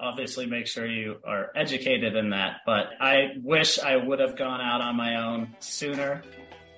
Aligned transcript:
obviously 0.00 0.46
make 0.46 0.66
sure 0.66 0.86
you 0.86 1.16
are 1.24 1.50
educated 1.54 2.16
in 2.16 2.30
that. 2.30 2.58
But 2.66 2.90
I 3.00 3.34
wish 3.42 3.78
I 3.78 3.96
would 3.96 4.20
have 4.20 4.36
gone 4.36 4.60
out 4.60 4.80
on 4.80 4.96
my 4.96 5.16
own 5.16 5.54
sooner. 5.60 6.22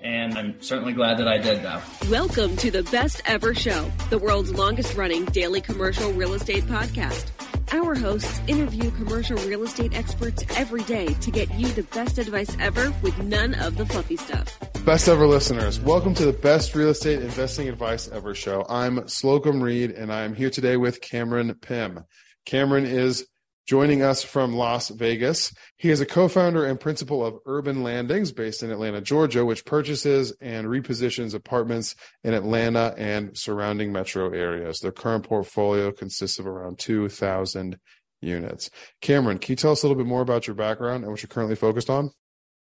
And 0.01 0.37
I'm 0.37 0.61
certainly 0.61 0.93
glad 0.93 1.17
that 1.17 1.27
I 1.27 1.39
did, 1.39 1.63
though. 1.63 1.81
Welcome 2.11 2.55
to 2.57 2.69
the 2.69 2.83
Best 2.83 3.21
Ever 3.25 3.55
Show, 3.55 3.91
the 4.11 4.19
world's 4.19 4.53
longest 4.53 4.95
running 4.95 5.25
daily 5.25 5.59
commercial 5.59 6.13
real 6.13 6.35
estate 6.35 6.65
podcast. 6.65 7.31
Our 7.73 7.95
hosts 7.95 8.39
interview 8.47 8.91
commercial 8.91 9.37
real 9.37 9.63
estate 9.63 9.97
experts 9.97 10.45
every 10.55 10.83
day 10.83 11.07
to 11.07 11.31
get 11.31 11.51
you 11.55 11.67
the 11.69 11.83
best 11.83 12.17
advice 12.17 12.55
ever 12.59 12.93
with 13.01 13.17
none 13.23 13.55
of 13.55 13.75
the 13.75 13.85
fluffy 13.87 14.15
stuff. 14.15 14.57
Best 14.85 15.09
ever 15.09 15.27
listeners, 15.27 15.81
welcome 15.81 16.13
to 16.13 16.25
the 16.25 16.31
best 16.31 16.75
real 16.75 16.89
estate 16.89 17.21
investing 17.21 17.67
advice 17.67 18.07
ever 18.07 18.33
show. 18.33 18.65
I'm 18.69 18.99
Slocomb 18.99 19.61
Reed 19.61 19.91
and 19.91 20.13
I'm 20.13 20.33
here 20.33 20.49
today 20.49 20.77
with 20.77 21.01
Cameron 21.01 21.53
Pimm. 21.55 22.05
Cameron 22.47 22.85
is 22.85 23.27
joining 23.67 24.01
us 24.01 24.23
from 24.23 24.55
Las 24.55 24.87
Vegas. 24.87 25.53
He 25.75 25.89
is 25.89 25.99
a 25.99 26.05
co 26.05 26.29
founder 26.29 26.65
and 26.65 26.79
principal 26.79 27.25
of 27.25 27.39
Urban 27.45 27.83
Landings 27.83 28.31
based 28.31 28.63
in 28.63 28.71
Atlanta, 28.71 29.01
Georgia, 29.01 29.45
which 29.45 29.65
purchases 29.65 30.33
and 30.39 30.65
repositions 30.67 31.33
apartments 31.33 31.93
in 32.23 32.33
Atlanta 32.33 32.95
and 32.97 33.37
surrounding 33.37 33.91
metro 33.91 34.31
areas. 34.31 34.79
Their 34.79 34.93
current 34.93 35.25
portfolio 35.25 35.91
consists 35.91 36.39
of 36.39 36.47
around 36.47 36.79
2,000 36.79 37.77
units. 38.21 38.69
Cameron, 39.01 39.39
can 39.39 39.51
you 39.51 39.57
tell 39.57 39.73
us 39.73 39.83
a 39.83 39.85
little 39.85 40.01
bit 40.01 40.09
more 40.09 40.21
about 40.21 40.47
your 40.47 40.55
background 40.55 41.03
and 41.03 41.11
what 41.11 41.21
you're 41.21 41.27
currently 41.27 41.57
focused 41.57 41.89
on? 41.89 42.11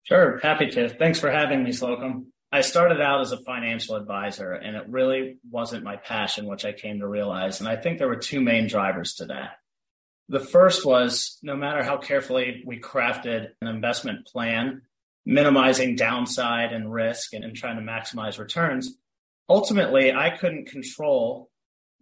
Sure, 0.05 0.39
happy 0.41 0.69
to. 0.69 0.89
Thanks 0.89 1.19
for 1.19 1.33
having 1.33 1.65
me, 1.65 1.71
Slocomb. 1.71 2.27
I 2.53 2.61
started 2.61 3.01
out 3.01 3.21
as 3.21 3.33
a 3.33 3.39
financial 3.39 3.97
advisor, 3.97 4.53
and 4.53 4.77
it 4.77 4.85
really 4.89 5.39
wasn't 5.51 5.83
my 5.83 5.97
passion, 5.97 6.47
which 6.47 6.65
I 6.65 6.71
came 6.71 7.01
to 7.01 7.09
realize. 7.09 7.59
And 7.59 7.69
I 7.69 7.75
think 7.75 7.99
there 7.99 8.07
were 8.07 8.15
two 8.15 8.41
main 8.41 8.69
drivers 8.69 9.15
to 9.15 9.27
that. 9.27 9.57
The 10.29 10.41
first 10.41 10.87
was 10.87 11.39
no 11.43 11.57
matter 11.57 11.83
how 11.83 11.99
carefully 11.99 12.63
we 12.67 12.81
crafted 12.81 13.49
an 13.61 13.69
investment 13.69 14.27
plan, 14.27 14.83
minimizing 15.27 15.97
downside 15.97 16.73
and 16.73 16.93
risk 16.93 17.35
and, 17.35 17.45
and 17.45 17.55
trying 17.55 17.77
to 17.77 17.83
maximize 17.83 18.39
returns, 18.39 18.97
ultimately 19.49 20.13
I 20.13 20.31
couldn't 20.31 20.69
control 20.69 21.51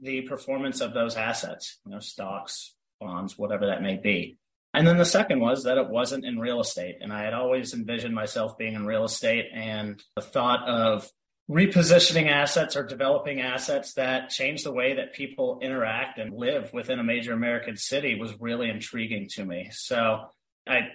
the 0.01 0.23
performance 0.23 0.81
of 0.81 0.95
those 0.95 1.17
assets, 1.17 1.79
you 1.85 1.93
know, 1.93 2.01
stocks, 2.01 2.75
bonds, 3.01 3.39
whatever 3.39 3.67
that 3.67 3.83
may 3.83 3.97
be. 3.97 4.39
And 4.75 4.87
then 4.87 4.97
the 4.97 5.05
second 5.05 5.41
was 5.41 5.65
that 5.65 5.79
it 5.79 5.89
wasn't 5.89 6.25
in 6.25 6.39
real 6.39 6.61
estate. 6.61 6.97
And 7.01 7.13
I 7.13 7.25
had 7.25 7.35
always 7.35 7.75
envisioned 7.75 8.15
myself 8.15 8.57
being 8.57 8.75
in 8.75 8.87
real 8.87 9.05
estate 9.05 9.47
and 9.53 10.03
the 10.17 10.23
thought 10.23 10.67
of 10.67 11.09
repositioning 11.53 12.31
assets 12.31 12.77
or 12.77 12.83
developing 12.83 13.41
assets 13.41 13.93
that 13.95 14.31
change 14.31 14.63
the 14.63 14.73
way 14.73 14.95
that 14.95 15.13
people 15.13 15.59
interact 15.61 16.19
and 16.19 16.33
live 16.35 16.73
within 16.73 16.99
a 16.99 17.05
major 17.05 17.35
American 17.35 17.77
city 17.77 18.19
was 18.19 18.33
really 18.41 18.71
intriguing 18.71 19.29
to 19.29 19.45
me. 19.45 19.69
So 19.71 20.21
I 20.67 20.89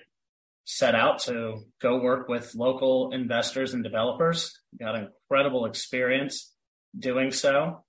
set 0.66 0.96
out 0.96 1.20
to 1.20 1.64
go 1.80 2.02
work 2.02 2.28
with 2.28 2.56
local 2.56 3.12
investors 3.12 3.76
and 3.76 3.84
developers, 3.84 4.60
got 4.80 4.96
incredible 4.96 5.66
experience 5.66 6.52
doing 6.98 7.32
so, 7.32 7.84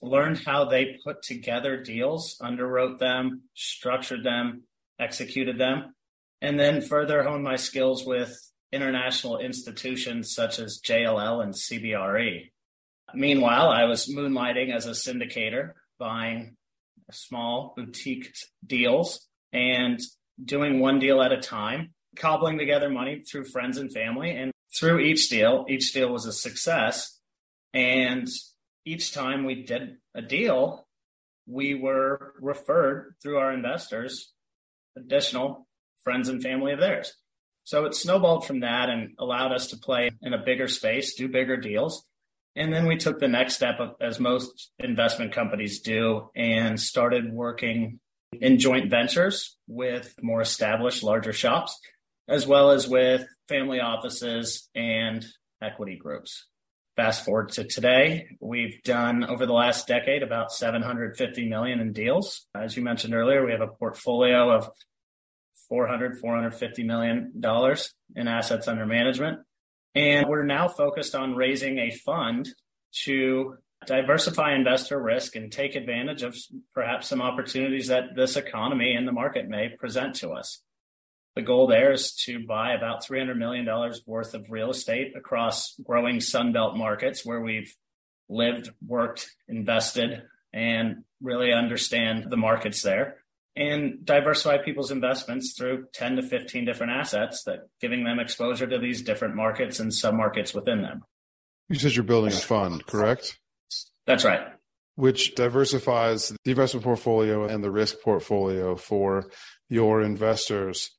learned 0.00 0.40
how 0.46 0.66
they 0.66 0.98
put 1.04 1.22
together 1.22 1.82
deals, 1.82 2.36
underwrote 2.40 2.98
them, 3.00 3.42
structured 3.54 4.22
them, 4.22 4.62
executed 5.00 5.58
them, 5.58 5.94
and 6.40 6.60
then 6.60 6.80
further 6.80 7.24
honed 7.24 7.42
my 7.42 7.56
skills 7.56 8.06
with 8.06 8.38
international 8.72 9.38
institutions 9.38 10.34
such 10.34 10.58
as 10.58 10.80
JLL 10.80 11.42
and 11.42 11.54
CBRE. 11.54 12.50
Meanwhile, 13.14 13.68
I 13.68 13.84
was 13.84 14.08
moonlighting 14.08 14.74
as 14.74 14.86
a 14.86 14.90
syndicator, 14.90 15.72
buying 15.98 16.56
small 17.10 17.74
boutique 17.76 18.34
deals 18.66 19.28
and 19.52 20.00
doing 20.42 20.80
one 20.80 20.98
deal 20.98 21.22
at 21.22 21.32
a 21.32 21.40
time, 21.40 21.94
cobbling 22.16 22.58
together 22.58 22.90
money 22.90 23.22
through 23.22 23.44
friends 23.44 23.78
and 23.78 23.92
family. 23.92 24.30
And 24.30 24.52
through 24.76 25.00
each 25.00 25.28
deal, 25.28 25.66
each 25.68 25.92
deal 25.92 26.10
was 26.10 26.26
a 26.26 26.32
success. 26.32 27.18
And 27.72 28.28
each 28.84 29.12
time 29.12 29.44
we 29.44 29.62
did 29.62 29.96
a 30.14 30.22
deal, 30.22 30.86
we 31.46 31.74
were 31.74 32.34
referred 32.40 33.14
through 33.22 33.38
our 33.38 33.52
investors 33.52 34.32
additional 34.96 35.66
friends 36.02 36.28
and 36.28 36.42
family 36.42 36.72
of 36.72 36.80
theirs. 36.80 37.14
So 37.64 37.86
it 37.86 37.94
snowballed 37.94 38.46
from 38.46 38.60
that 38.60 38.90
and 38.90 39.14
allowed 39.18 39.52
us 39.52 39.68
to 39.68 39.78
play 39.78 40.10
in 40.22 40.34
a 40.34 40.44
bigger 40.44 40.68
space, 40.68 41.14
do 41.14 41.28
bigger 41.28 41.56
deals. 41.56 42.04
And 42.56 42.72
then 42.72 42.86
we 42.86 42.96
took 42.96 43.18
the 43.18 43.28
next 43.28 43.54
step, 43.54 43.80
of, 43.80 43.96
as 44.00 44.20
most 44.20 44.70
investment 44.78 45.32
companies 45.32 45.80
do, 45.80 46.30
and 46.36 46.78
started 46.78 47.32
working 47.32 47.98
in 48.40 48.58
joint 48.58 48.90
ventures 48.90 49.56
with 49.66 50.14
more 50.22 50.40
established, 50.40 51.02
larger 51.02 51.32
shops, 51.32 51.78
as 52.28 52.46
well 52.46 52.70
as 52.70 52.86
with 52.86 53.26
family 53.48 53.80
offices 53.80 54.68
and 54.74 55.26
equity 55.62 55.96
groups. 55.96 56.46
Fast 56.96 57.24
forward 57.24 57.48
to 57.50 57.64
today, 57.64 58.28
we've 58.40 58.80
done 58.84 59.24
over 59.24 59.46
the 59.46 59.52
last 59.52 59.88
decade 59.88 60.22
about 60.22 60.52
750 60.52 61.48
million 61.48 61.80
in 61.80 61.92
deals. 61.92 62.46
As 62.54 62.76
you 62.76 62.84
mentioned 62.84 63.14
earlier, 63.14 63.44
we 63.44 63.50
have 63.50 63.60
a 63.62 63.66
portfolio 63.66 64.50
of 64.50 64.70
400, 65.68 66.18
450 66.18 66.84
million 66.84 67.32
dollars 67.38 67.94
in 68.14 68.28
assets 68.28 68.68
under 68.68 68.86
management. 68.86 69.40
And 69.94 70.26
we're 70.28 70.44
now 70.44 70.68
focused 70.68 71.14
on 71.14 71.36
raising 71.36 71.78
a 71.78 71.90
fund 71.90 72.48
to 73.04 73.56
diversify 73.86 74.54
investor 74.54 75.00
risk 75.00 75.36
and 75.36 75.52
take 75.52 75.76
advantage 75.76 76.22
of 76.22 76.36
perhaps 76.72 77.08
some 77.08 77.22
opportunities 77.22 77.88
that 77.88 78.14
this 78.16 78.36
economy 78.36 78.94
and 78.94 79.06
the 79.06 79.12
market 79.12 79.48
may 79.48 79.68
present 79.68 80.16
to 80.16 80.30
us. 80.30 80.60
The 81.36 81.42
goal 81.42 81.66
there 81.66 81.92
is 81.92 82.12
to 82.24 82.46
buy 82.46 82.74
about 82.74 83.04
$300 83.04 83.36
million 83.36 83.68
worth 84.06 84.34
of 84.34 84.50
real 84.50 84.70
estate 84.70 85.14
across 85.16 85.74
growing 85.82 86.16
Sunbelt 86.16 86.76
markets 86.76 87.26
where 87.26 87.40
we've 87.40 87.74
lived, 88.28 88.70
worked, 88.86 89.30
invested, 89.48 90.22
and 90.52 91.04
really 91.20 91.52
understand 91.52 92.26
the 92.30 92.36
markets 92.36 92.82
there 92.82 93.23
and 93.56 94.04
diversify 94.04 94.58
people's 94.58 94.90
investments 94.90 95.54
through 95.56 95.86
10 95.92 96.16
to 96.16 96.22
15 96.22 96.64
different 96.64 96.92
assets 96.92 97.44
that 97.44 97.60
giving 97.80 98.04
them 98.04 98.18
exposure 98.18 98.66
to 98.66 98.78
these 98.78 99.02
different 99.02 99.36
markets 99.36 99.78
and 99.78 99.92
submarkets 99.92 100.54
within 100.54 100.82
them. 100.82 101.02
You 101.68 101.78
said 101.78 101.94
you're 101.94 102.04
building 102.04 102.32
a 102.32 102.36
fund, 102.36 102.84
correct? 102.86 103.38
That's 104.06 104.24
right. 104.24 104.40
Which 104.96 105.34
diversifies 105.34 106.32
the 106.44 106.50
investment 106.50 106.84
portfolio 106.84 107.46
and 107.46 107.64
the 107.64 107.70
risk 107.70 107.96
portfolio 108.02 108.76
for 108.76 109.30
your 109.68 110.02
investors. 110.02 110.90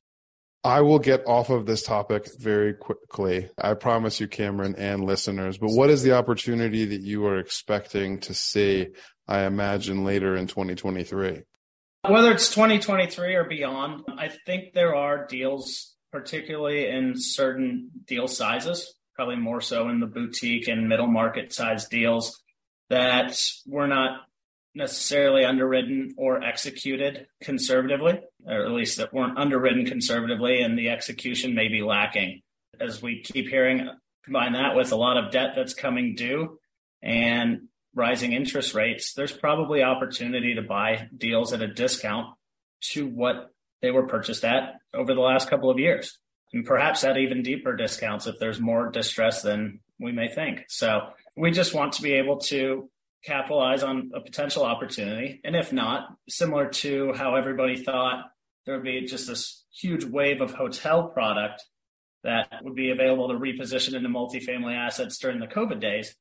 I 0.63 0.81
will 0.81 0.97
get 0.97 1.27
off 1.27 1.51
of 1.51 1.67
this 1.67 1.83
topic 1.83 2.27
very 2.39 2.73
quickly. 2.73 3.49
I 3.57 3.75
promise 3.75 4.19
you, 4.19 4.27
Cameron 4.27 4.75
and 4.77 5.05
listeners. 5.05 5.59
But 5.59 5.69
what 5.69 5.91
is 5.91 6.01
the 6.01 6.13
opportunity 6.13 6.85
that 6.85 7.01
you 7.01 7.27
are 7.27 7.37
expecting 7.37 8.19
to 8.21 8.33
see, 8.33 8.87
I 9.27 9.41
imagine, 9.41 10.03
later 10.03 10.35
in 10.35 10.47
2023? 10.47 11.43
Whether 12.09 12.31
it's 12.31 12.49
2023 12.49 13.35
or 13.35 13.45
beyond, 13.45 14.03
I 14.17 14.29
think 14.45 14.73
there 14.73 14.95
are 14.95 15.25
deals, 15.25 15.95
particularly 16.11 16.87
in 16.87 17.13
certain 17.15 17.89
deal 18.05 18.27
sizes, 18.27 18.93
probably 19.15 19.37
more 19.37 19.61
so 19.61 19.89
in 19.89 19.99
the 19.99 20.05
boutique 20.05 20.67
and 20.67 20.87
middle 20.87 21.07
market 21.07 21.53
size 21.53 21.87
deals, 21.87 22.41
that 22.89 23.41
we're 23.65 23.87
not 23.87 24.21
necessarily 24.75 25.45
underwritten 25.45 26.13
or 26.17 26.43
executed 26.43 27.27
conservatively, 27.41 28.19
or 28.45 28.65
at 28.65 28.71
least 28.71 28.97
that 28.97 29.13
weren't 29.13 29.37
underwritten 29.37 29.85
conservatively, 29.85 30.61
and 30.61 30.77
the 30.77 30.89
execution 30.89 31.55
may 31.55 31.69
be 31.69 31.81
lacking. 31.81 32.41
As 32.79 33.01
we 33.01 33.21
keep 33.21 33.47
hearing, 33.47 33.89
combine 34.23 34.53
that 34.53 34.75
with 34.75 34.91
a 34.91 34.97
lot 34.97 35.17
of 35.17 35.31
debt 35.31 35.53
that's 35.55 35.73
coming 35.73 36.15
due 36.15 36.59
and 37.01 37.67
rising 37.95 38.33
interest 38.33 38.73
rates, 38.73 39.13
there's 39.13 39.31
probably 39.31 39.81
opportunity 39.81 40.55
to 40.55 40.61
buy 40.61 41.09
deals 41.17 41.53
at 41.53 41.61
a 41.61 41.67
discount 41.67 42.35
to 42.81 43.07
what 43.07 43.51
they 43.81 43.89
were 43.89 44.07
purchased 44.07 44.43
at 44.43 44.75
over 44.93 45.13
the 45.13 45.21
last 45.21 45.49
couple 45.49 45.71
of 45.71 45.79
years. 45.79 46.17
And 46.53 46.65
perhaps 46.65 47.03
at 47.03 47.17
even 47.17 47.41
deeper 47.41 47.75
discounts 47.75 48.27
if 48.27 48.35
there's 48.39 48.59
more 48.59 48.89
distress 48.89 49.41
than 49.41 49.79
we 49.99 50.11
may 50.11 50.27
think. 50.27 50.65
So 50.67 51.07
we 51.35 51.51
just 51.51 51.73
want 51.73 51.93
to 51.93 52.01
be 52.01 52.13
able 52.13 52.37
to 52.41 52.89
capitalize 53.23 53.81
on 53.81 54.11
a 54.13 54.21
potential 54.21 54.63
opportunity. 54.63 55.41
And 55.43 55.55
if 55.55 55.73
not, 55.73 56.09
similar 56.29 56.69
to 56.69 57.13
how 57.13 57.35
everybody 57.35 57.77
thought 57.83 58.25
there 58.65 58.75
would 58.75 58.83
be 58.83 59.05
just 59.05 59.27
this 59.27 59.63
huge 59.73 60.05
wave 60.05 60.41
of 60.41 60.53
hotel 60.53 61.07
product 61.07 61.63
that 62.23 62.47
would 62.63 62.75
be 62.75 62.89
available 62.89 63.27
to 63.27 63.35
reposition 63.35 63.93
into 63.93 64.09
multifamily 64.09 64.75
assets 64.75 65.17
during 65.17 65.39
the 65.39 65.47
COVID 65.47 65.79
days, 65.79 66.15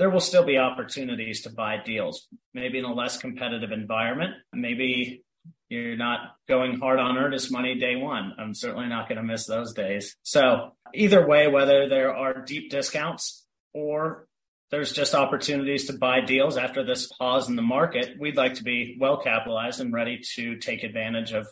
there 0.00 0.08
will 0.08 0.20
still 0.20 0.44
be 0.44 0.56
opportunities 0.56 1.42
to 1.42 1.50
buy 1.50 1.76
deals, 1.76 2.26
maybe 2.54 2.78
in 2.78 2.86
a 2.86 2.94
less 2.94 3.18
competitive 3.18 3.70
environment. 3.70 4.32
Maybe 4.50 5.22
you're 5.68 5.98
not 5.98 6.36
going 6.48 6.80
hard 6.80 6.98
on 6.98 7.18
earnest 7.18 7.52
money 7.52 7.78
day 7.78 7.96
one. 7.96 8.32
I'm 8.38 8.54
certainly 8.54 8.88
not 8.88 9.10
going 9.10 9.18
to 9.18 9.22
miss 9.22 9.44
those 9.44 9.74
days. 9.74 10.16
So, 10.22 10.70
either 10.94 11.26
way, 11.26 11.48
whether 11.48 11.86
there 11.86 12.16
are 12.16 12.40
deep 12.40 12.70
discounts 12.70 13.44
or 13.74 14.26
there's 14.70 14.90
just 14.90 15.14
opportunities 15.14 15.84
to 15.88 15.92
buy 15.92 16.22
deals 16.22 16.56
after 16.56 16.82
this 16.82 17.06
pause 17.18 17.50
in 17.50 17.56
the 17.56 17.62
market. 17.62 18.18
We'd 18.18 18.38
like 18.38 18.54
to 18.54 18.64
be 18.64 18.96
well 18.98 19.18
capitalized 19.18 19.80
and 19.80 19.92
ready 19.92 20.22
to 20.36 20.56
take 20.56 20.82
advantage 20.82 21.32
of 21.32 21.46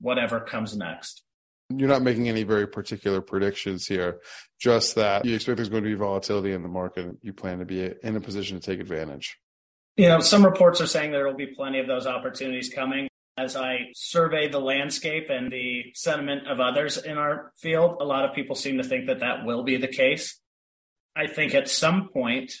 whatever 0.00 0.40
comes 0.40 0.74
next. 0.74 1.22
You're 1.74 1.88
not 1.88 2.02
making 2.02 2.28
any 2.28 2.42
very 2.42 2.66
particular 2.66 3.20
predictions 3.20 3.86
here, 3.86 4.20
just 4.60 4.96
that 4.96 5.24
you 5.24 5.34
expect 5.34 5.56
there's 5.56 5.68
going 5.68 5.84
to 5.84 5.88
be 5.88 5.94
volatility 5.94 6.52
in 6.52 6.62
the 6.62 6.68
market. 6.68 7.06
And 7.06 7.18
you 7.22 7.32
plan 7.32 7.60
to 7.60 7.64
be 7.64 7.92
in 8.02 8.16
a 8.16 8.20
position 8.20 8.58
to 8.58 8.64
take 8.64 8.80
advantage. 8.80 9.38
You 9.96 10.08
know, 10.08 10.20
some 10.20 10.44
reports 10.44 10.80
are 10.80 10.86
saying 10.86 11.12
there 11.12 11.26
will 11.26 11.34
be 11.34 11.46
plenty 11.46 11.78
of 11.78 11.86
those 11.86 12.06
opportunities 12.06 12.72
coming. 12.72 13.08
As 13.36 13.56
I 13.56 13.90
survey 13.94 14.48
the 14.48 14.60
landscape 14.60 15.30
and 15.30 15.50
the 15.50 15.92
sentiment 15.94 16.48
of 16.48 16.60
others 16.60 16.98
in 16.98 17.16
our 17.16 17.52
field, 17.56 17.96
a 18.00 18.04
lot 18.04 18.24
of 18.24 18.34
people 18.34 18.56
seem 18.56 18.78
to 18.78 18.84
think 18.84 19.06
that 19.06 19.20
that 19.20 19.44
will 19.44 19.62
be 19.62 19.76
the 19.76 19.88
case. 19.88 20.38
I 21.16 21.26
think 21.26 21.54
at 21.54 21.68
some 21.68 22.08
point, 22.08 22.52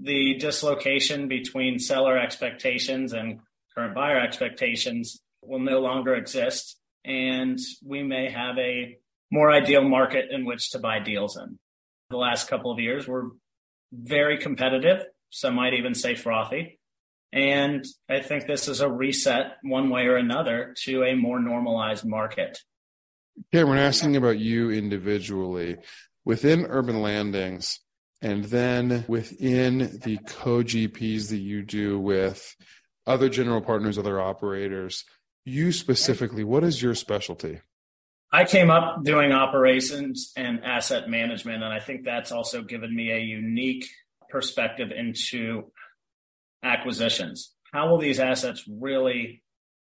the 0.00 0.34
dislocation 0.38 1.28
between 1.28 1.78
seller 1.78 2.18
expectations 2.18 3.12
and 3.12 3.40
current 3.74 3.94
buyer 3.94 4.18
expectations 4.18 5.20
will 5.42 5.58
no 5.58 5.80
longer 5.80 6.14
exist. 6.14 6.76
And 7.04 7.58
we 7.84 8.02
may 8.02 8.30
have 8.30 8.58
a 8.58 8.96
more 9.30 9.50
ideal 9.50 9.82
market 9.82 10.26
in 10.30 10.44
which 10.44 10.70
to 10.70 10.78
buy 10.78 10.98
deals 10.98 11.36
in. 11.36 11.58
The 12.10 12.16
last 12.16 12.48
couple 12.48 12.70
of 12.72 12.78
years 12.78 13.06
were 13.06 13.30
very 13.92 14.38
competitive. 14.38 15.02
Some 15.30 15.54
might 15.54 15.74
even 15.74 15.94
say 15.94 16.14
frothy. 16.14 16.78
And 17.32 17.84
I 18.08 18.20
think 18.20 18.46
this 18.46 18.68
is 18.68 18.80
a 18.80 18.90
reset 18.90 19.58
one 19.62 19.90
way 19.90 20.06
or 20.06 20.16
another 20.16 20.74
to 20.84 21.04
a 21.04 21.14
more 21.14 21.40
normalized 21.40 22.06
market. 22.06 22.58
Cameron, 23.52 23.78
asking 23.78 24.16
about 24.16 24.38
you 24.38 24.70
individually 24.70 25.76
within 26.24 26.66
urban 26.66 27.02
landings 27.02 27.80
and 28.20 28.44
then 28.44 29.04
within 29.06 30.00
the 30.02 30.18
co-gps 30.26 31.28
that 31.28 31.38
you 31.38 31.62
do 31.62 31.98
with 31.98 32.56
other 33.06 33.28
general 33.28 33.60
partners 33.60 33.96
other 33.96 34.20
operators 34.20 35.04
you 35.48 35.72
specifically 35.72 36.44
what 36.44 36.64
is 36.64 36.82
your 36.82 36.94
specialty? 36.94 37.60
I 38.30 38.44
came 38.44 38.70
up 38.70 39.04
doing 39.04 39.32
operations 39.32 40.32
and 40.36 40.62
asset 40.62 41.08
management 41.08 41.62
and 41.62 41.72
i 41.72 41.80
think 41.80 42.04
that's 42.04 42.30
also 42.30 42.62
given 42.62 42.94
me 42.94 43.10
a 43.10 43.18
unique 43.18 43.86
perspective 44.28 44.90
into 44.90 45.72
acquisitions. 46.62 47.54
How 47.72 47.88
will 47.88 47.98
these 47.98 48.20
assets 48.20 48.64
really 48.68 49.42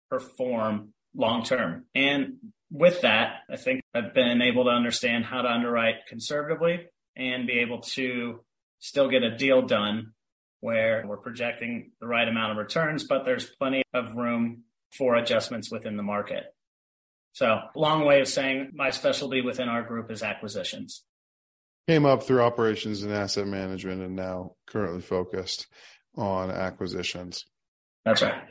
perform 0.10 0.94
long 1.14 1.44
term 1.44 1.86
and 1.94 2.38
with 2.72 3.02
that, 3.02 3.42
I 3.50 3.58
think 3.58 3.82
I've 3.94 4.14
been 4.14 4.42
able 4.42 4.64
to 4.64 4.70
understand 4.70 5.26
how 5.26 5.42
to 5.42 5.50
underwrite 5.50 6.06
conservatively 6.08 6.88
and 7.18 7.46
be 7.46 7.60
able 7.60 7.82
to 7.82 8.44
still 8.80 9.10
get 9.10 9.24
a 9.24 9.36
deal 9.36 9.62
done 9.62 10.14
where 10.62 11.04
we're 11.06 11.18
projecting 11.18 11.92
the 12.00 12.08
right 12.08 12.28
amount 12.28 12.52
of 12.52 12.58
returns, 12.58 13.04
but 13.04 13.26
there's 13.26 13.46
plenty 13.46 13.84
of 13.94 14.16
room 14.16 14.64
for 14.92 15.16
adjustments 15.16 15.72
within 15.72 15.98
the 15.98 16.04
market. 16.04 16.44
So, 17.34 17.60
long 17.76 18.06
way 18.06 18.20
of 18.20 18.28
saying 18.28 18.72
my 18.74 18.90
specialty 18.90 19.42
within 19.42 19.70
our 19.70 19.84
group 19.84 20.12
is 20.12 20.22
acquisitions. 20.22 21.04
Came 21.88 22.06
up 22.06 22.24
through 22.24 22.42
operations 22.42 23.04
and 23.04 23.14
asset 23.14 23.48
management 23.48 24.02
and 24.02 24.16
now 24.16 24.56
currently 24.68 25.02
focused 25.02 25.68
on 26.16 26.52
acquisitions. 26.52 27.46
That's 28.06 28.22
right. 28.22 28.44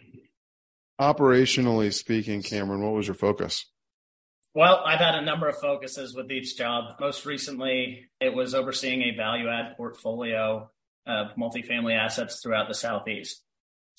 Operationally 1.00 1.92
speaking, 1.92 2.42
Cameron, 2.42 2.82
what 2.82 2.94
was 2.94 3.06
your 3.06 3.14
focus? 3.14 3.66
Well, 4.54 4.82
I've 4.84 4.98
had 4.98 5.14
a 5.14 5.22
number 5.22 5.48
of 5.48 5.58
focuses 5.58 6.14
with 6.14 6.30
each 6.30 6.56
job. 6.56 6.96
Most 6.98 7.24
recently, 7.24 8.10
it 8.20 8.34
was 8.34 8.54
overseeing 8.54 9.02
a 9.02 9.16
value 9.16 9.48
add 9.48 9.76
portfolio 9.76 10.70
of 11.06 11.28
multifamily 11.36 11.96
assets 11.96 12.40
throughout 12.42 12.68
the 12.68 12.74
Southeast, 12.74 13.42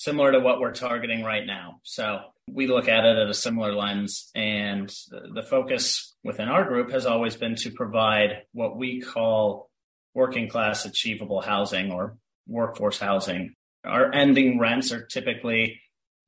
similar 0.02 0.32
to 0.32 0.40
what 0.40 0.60
we're 0.60 0.74
targeting 0.74 1.24
right 1.24 1.46
now. 1.46 1.80
So 1.84 2.22
we 2.50 2.66
look 2.66 2.88
at 2.88 3.06
it 3.06 3.18
at 3.18 3.30
a 3.30 3.36
similar 3.36 3.72
lens. 3.76 4.32
And 4.34 4.92
the 5.12 5.44
focus 5.48 6.16
within 6.24 6.48
our 6.48 6.66
group 6.66 6.90
has 6.92 7.06
always 7.06 7.36
been 7.36 7.56
to 7.58 7.70
provide 7.70 8.42
what 8.52 8.76
we 8.76 9.00
call 9.02 9.70
working 10.16 10.50
class 10.50 10.86
achievable 10.86 11.40
housing 11.40 11.92
or 11.92 12.18
workforce 12.48 12.98
housing. 12.98 13.54
Our 13.86 14.12
ending 14.12 14.58
rents 14.58 14.92
are 14.92 15.06
typically 15.06 15.80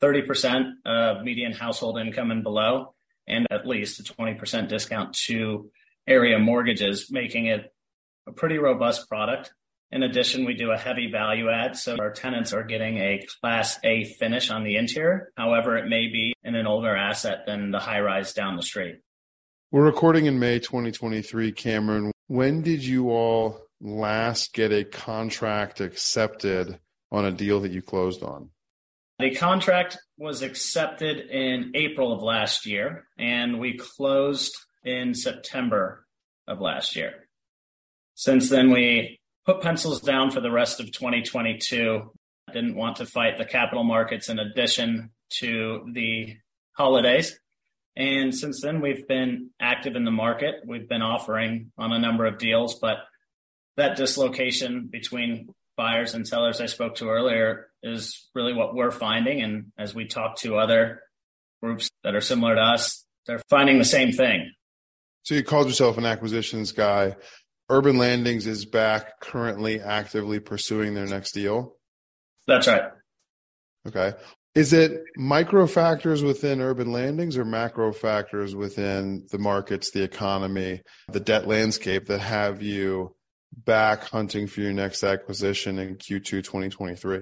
30% 0.04 0.74
of 0.86 1.24
median 1.24 1.54
household 1.54 1.98
income 1.98 2.30
and 2.30 2.44
below 2.44 2.94
and 3.28 3.48
at 3.50 3.66
least 3.68 4.00
a 4.00 4.04
20% 4.04 4.68
discount 4.68 5.16
to 5.26 5.72
area 6.08 6.38
mortgages, 6.38 7.10
making 7.10 7.48
it 7.48 7.74
a 8.28 8.34
pretty 8.34 8.60
robust 8.60 9.10
product. 9.10 9.52
In 9.94 10.02
addition, 10.02 10.44
we 10.44 10.56
do 10.56 10.72
a 10.72 10.78
heavy 10.78 11.12
value 11.12 11.52
add. 11.52 11.78
So 11.78 11.98
our 12.00 12.10
tenants 12.10 12.52
are 12.52 12.64
getting 12.64 12.98
a 12.98 13.24
class 13.40 13.80
A 13.84 14.06
finish 14.06 14.50
on 14.50 14.64
the 14.64 14.76
interior. 14.76 15.32
However, 15.38 15.78
it 15.78 15.88
may 15.88 16.08
be 16.08 16.34
in 16.44 16.56
an 16.56 16.66
older 16.66 16.96
asset 16.96 17.46
than 17.46 17.70
the 17.70 17.78
high 17.78 18.00
rise 18.00 18.34
down 18.34 18.56
the 18.56 18.64
street. 18.64 18.96
We're 19.72 19.86
recording 19.86 20.26
in 20.26 20.40
May 20.40 20.58
2023, 20.58 21.52
Cameron. 21.52 22.12
When 22.26 22.64
did 22.64 22.84
you 22.84 23.12
all 23.12 23.62
last 23.80 24.56
get 24.56 24.72
a 24.72 24.84
contract 24.84 25.80
accepted 25.80 26.80
on 27.12 27.26
a 27.26 27.32
deal 27.32 27.60
that 27.60 27.72
you 27.72 27.84
closed 27.84 28.24
on? 28.24 28.50
The 29.20 29.36
contract 29.36 30.00
was 30.18 30.42
accepted 30.42 31.20
in 31.30 31.74
April 31.76 32.12
of 32.12 32.24
last 32.24 32.66
year, 32.66 33.06
and 33.20 33.60
we 33.60 33.78
closed 33.78 34.58
in 34.84 35.14
September 35.14 36.08
of 36.48 36.62
last 36.62 36.96
year. 36.96 37.28
Since 38.16 38.50
then, 38.50 38.72
we 38.72 39.20
put 39.46 39.62
pencils 39.62 40.02
down 40.02 40.32
for 40.32 40.42
the 40.42 40.52
rest 40.52 40.80
of 40.80 40.92
2022. 40.92 42.12
I 42.48 42.52
Didn't 42.54 42.76
want 42.76 42.98
to 42.98 43.06
fight 43.06 43.38
the 43.38 43.46
capital 43.46 43.84
markets 43.84 44.30
in 44.30 44.40
addition 44.40 45.12
to 45.40 45.90
the 45.94 46.38
holidays. 46.74 47.40
And 47.96 48.34
since 48.34 48.62
then, 48.62 48.82
we've 48.82 49.08
been 49.08 49.52
active 49.60 49.96
in 49.96 50.04
the 50.04 50.12
market. 50.12 50.56
We've 50.66 50.90
been 50.90 51.02
offering 51.02 51.72
on 51.78 51.92
a 51.92 52.00
number 52.00 52.26
of 52.26 52.40
deals, 52.40 52.80
but 52.80 52.98
that 53.78 53.98
dislocation 53.98 54.88
between 54.92 55.50
buyers 55.78 56.14
and 56.14 56.28
sellers 56.28 56.62
I 56.62 56.68
spoke 56.68 56.96
to 56.96 57.10
earlier 57.10 57.68
is 57.82 58.30
really 58.34 58.54
what 58.54 58.76
we're 58.76 58.92
finding. 58.92 59.42
And 59.42 59.72
as 59.78 59.94
we 59.94 60.06
talk 60.06 60.38
to 60.38 60.58
other 60.58 61.02
groups 61.62 61.90
that 62.04 62.16
are 62.16 62.22
similar 62.22 62.56
to 62.56 62.62
us, 62.62 63.06
they're 63.26 63.42
finding 63.50 63.78
the 63.78 63.86
same 63.86 64.12
thing. 64.12 64.52
So 65.24 65.36
you 65.36 65.44
called 65.44 65.68
yourself 65.68 65.98
an 65.98 66.06
acquisitions 66.06 66.72
guy. 66.72 67.16
Urban 67.74 67.98
Landings 67.98 68.46
is 68.46 68.66
back 68.66 69.20
currently 69.20 69.82
actively 69.82 70.40
pursuing 70.40 70.94
their 70.94 71.08
next 71.08 71.32
deal. 71.32 71.76
That's 72.46 72.68
right. 72.68 72.84
Okay. 73.88 74.14
Is 74.54 74.74
it 74.74 75.02
micro 75.18 75.66
factors 75.66 76.22
within 76.22 76.62
urban 76.62 76.92
landings 76.92 77.36
or 77.36 77.44
macro 77.44 77.92
factors 77.92 78.56
within 78.56 79.26
the 79.32 79.40
markets, 79.40 79.90
the 79.90 80.04
economy, 80.04 80.84
the 81.12 81.20
debt 81.20 81.48
landscape 81.48 82.06
that 82.06 82.20
have 82.20 82.62
you 82.62 83.16
back 83.66 84.04
hunting 84.04 84.46
for 84.46 84.62
your 84.62 84.74
next 84.74 85.04
acquisition 85.04 85.80
in 85.80 85.96
Q2 85.96 86.44
2023? 86.44 87.22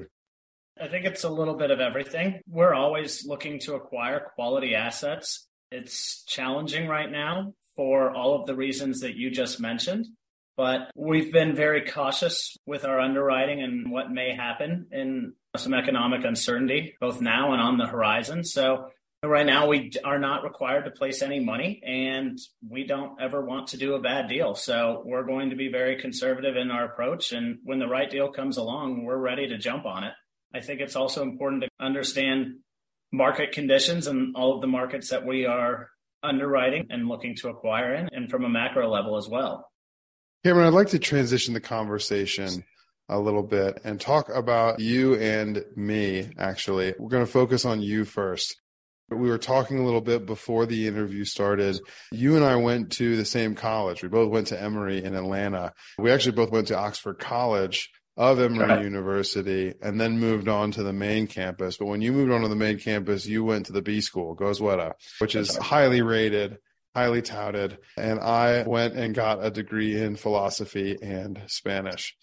I 0.81 0.87
think 0.89 1.05
it's 1.05 1.23
a 1.23 1.29
little 1.29 1.55
bit 1.55 1.71
of 1.71 1.79
everything. 1.79 2.41
We're 2.45 2.73
always 2.73 3.25
looking 3.25 3.57
to 3.61 3.75
acquire 3.75 4.19
quality 4.35 4.75
assets. 4.75 5.47
It's 5.71 6.25
challenging 6.25 6.89
right 6.89 7.09
now 7.09 7.53
for 7.77 8.11
all 8.11 8.37
of 8.37 8.47
the 8.47 8.55
reasons 8.55 8.99
that 8.99 9.15
you 9.15 9.31
just 9.31 9.61
mentioned. 9.61 10.07
But 10.57 10.91
we've 10.95 11.31
been 11.31 11.55
very 11.55 11.85
cautious 11.85 12.57
with 12.65 12.85
our 12.85 12.99
underwriting 12.99 13.61
and 13.61 13.91
what 13.91 14.11
may 14.11 14.35
happen 14.35 14.87
in 14.91 15.33
some 15.57 15.73
economic 15.73 16.23
uncertainty, 16.23 16.95
both 16.99 17.21
now 17.21 17.53
and 17.53 17.61
on 17.61 17.77
the 17.77 17.87
horizon. 17.87 18.43
So 18.43 18.87
right 19.23 19.45
now 19.45 19.67
we 19.67 19.91
are 20.03 20.19
not 20.19 20.43
required 20.43 20.85
to 20.85 20.91
place 20.91 21.21
any 21.21 21.39
money 21.39 21.81
and 21.85 22.39
we 22.67 22.85
don't 22.85 23.21
ever 23.21 23.43
want 23.43 23.67
to 23.67 23.77
do 23.77 23.95
a 23.95 24.01
bad 24.01 24.27
deal. 24.27 24.55
So 24.55 25.03
we're 25.05 25.25
going 25.25 25.51
to 25.51 25.55
be 25.55 25.69
very 25.69 25.99
conservative 25.99 26.55
in 26.55 26.71
our 26.71 26.85
approach. 26.85 27.31
And 27.31 27.59
when 27.63 27.79
the 27.79 27.87
right 27.87 28.09
deal 28.09 28.29
comes 28.29 28.57
along, 28.57 29.03
we're 29.03 29.17
ready 29.17 29.47
to 29.47 29.57
jump 29.57 29.85
on 29.85 30.03
it. 30.03 30.13
I 30.53 30.59
think 30.59 30.81
it's 30.81 30.95
also 30.95 31.21
important 31.21 31.63
to 31.63 31.69
understand 31.79 32.57
market 33.11 33.51
conditions 33.51 34.07
and 34.07 34.35
all 34.35 34.55
of 34.55 34.61
the 34.61 34.67
markets 34.67 35.09
that 35.09 35.25
we 35.25 35.45
are 35.45 35.89
underwriting 36.23 36.87
and 36.89 37.07
looking 37.07 37.35
to 37.35 37.49
acquire 37.49 37.93
in 37.95 38.09
and 38.11 38.29
from 38.29 38.45
a 38.45 38.49
macro 38.49 38.89
level 38.89 39.17
as 39.17 39.27
well. 39.27 39.70
Cameron, 40.43 40.67
I'd 40.67 40.73
like 40.73 40.89
to 40.89 40.99
transition 40.99 41.53
the 41.53 41.61
conversation 41.61 42.63
a 43.07 43.19
little 43.19 43.43
bit 43.43 43.79
and 43.83 44.01
talk 44.01 44.27
about 44.29 44.79
you 44.79 45.13
and 45.15 45.63
me, 45.75 46.31
actually. 46.35 46.95
We're 46.97 47.09
going 47.09 47.25
to 47.25 47.31
focus 47.31 47.63
on 47.63 47.81
you 47.81 48.05
first. 48.05 48.59
We 49.11 49.29
were 49.29 49.37
talking 49.37 49.77
a 49.77 49.85
little 49.85 50.01
bit 50.01 50.25
before 50.25 50.65
the 50.65 50.87
interview 50.87 51.25
started. 51.25 51.79
You 52.11 52.37
and 52.37 52.45
I 52.45 52.55
went 52.55 52.93
to 52.93 53.15
the 53.17 53.25
same 53.25 53.53
college. 53.53 54.01
We 54.01 54.09
both 54.09 54.31
went 54.31 54.47
to 54.47 54.59
Emory 54.59 55.03
in 55.03 55.13
Atlanta. 55.13 55.73
We 55.99 56.11
actually 56.11 56.31
both 56.31 56.49
went 56.49 56.69
to 56.69 56.77
Oxford 56.77 57.19
College 57.19 57.91
of 58.17 58.39
Emory 58.39 58.67
right. 58.67 58.83
University 58.83 59.75
and 59.79 60.01
then 60.01 60.17
moved 60.17 60.47
on 60.47 60.71
to 60.71 60.81
the 60.81 60.93
main 60.93 61.27
campus. 61.27 61.77
But 61.77 61.85
when 61.85 62.01
you 62.01 62.13
moved 62.13 62.31
on 62.31 62.41
to 62.41 62.47
the 62.47 62.55
main 62.55 62.79
campus, 62.79 63.27
you 63.27 63.43
went 63.43 63.67
to 63.67 63.73
the 63.73 63.81
B 63.83 64.01
school, 64.01 64.35
Goizueta, 64.35 64.93
which 65.19 65.35
is 65.35 65.55
highly 65.57 66.01
rated 66.01 66.57
highly 66.95 67.21
touted. 67.21 67.77
And 67.97 68.19
I 68.19 68.63
went 68.63 68.95
and 68.95 69.15
got 69.15 69.43
a 69.43 69.51
degree 69.51 70.01
in 70.01 70.15
philosophy 70.15 70.97
and 71.01 71.41
Spanish. 71.47 72.15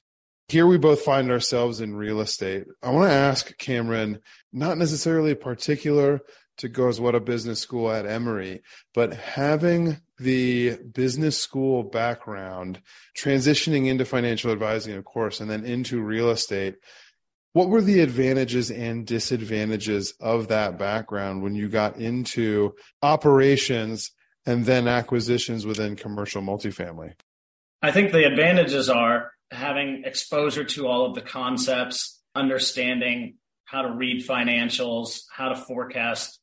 Here 0.48 0.66
we 0.66 0.78
both 0.78 1.02
find 1.02 1.30
ourselves 1.30 1.80
in 1.80 1.94
real 1.94 2.20
estate. 2.20 2.64
I 2.82 2.90
want 2.90 3.10
to 3.10 3.14
ask 3.14 3.56
Cameron, 3.58 4.20
not 4.52 4.78
necessarily 4.78 5.34
particular 5.34 6.20
to 6.58 6.68
Goizueta 6.68 7.24
Business 7.24 7.60
School 7.60 7.90
at 7.90 8.06
Emory, 8.06 8.62
but 8.94 9.14
having 9.14 10.00
the 10.18 10.76
business 10.92 11.38
school 11.38 11.84
background, 11.84 12.80
transitioning 13.16 13.86
into 13.86 14.04
financial 14.04 14.50
advising, 14.50 14.94
of 14.94 15.04
course, 15.04 15.40
and 15.40 15.50
then 15.50 15.64
into 15.64 16.02
real 16.02 16.30
estate. 16.30 16.76
What 17.52 17.68
were 17.68 17.80
the 17.80 18.00
advantages 18.00 18.70
and 18.70 19.06
disadvantages 19.06 20.14
of 20.20 20.48
that 20.48 20.78
background 20.78 21.42
when 21.42 21.54
you 21.54 21.68
got 21.68 21.96
into 21.96 22.74
operations 23.02 24.10
and 24.46 24.64
then 24.64 24.88
acquisitions 24.88 25.66
within 25.66 25.96
commercial 25.96 26.42
multifamily? 26.42 27.14
I 27.82 27.92
think 27.92 28.12
the 28.12 28.24
advantages 28.24 28.88
are 28.88 29.32
having 29.50 30.02
exposure 30.04 30.64
to 30.64 30.86
all 30.86 31.06
of 31.06 31.14
the 31.14 31.22
concepts, 31.22 32.20
understanding 32.34 33.36
how 33.64 33.82
to 33.82 33.90
read 33.90 34.26
financials, 34.26 35.22
how 35.30 35.50
to 35.50 35.56
forecast, 35.56 36.40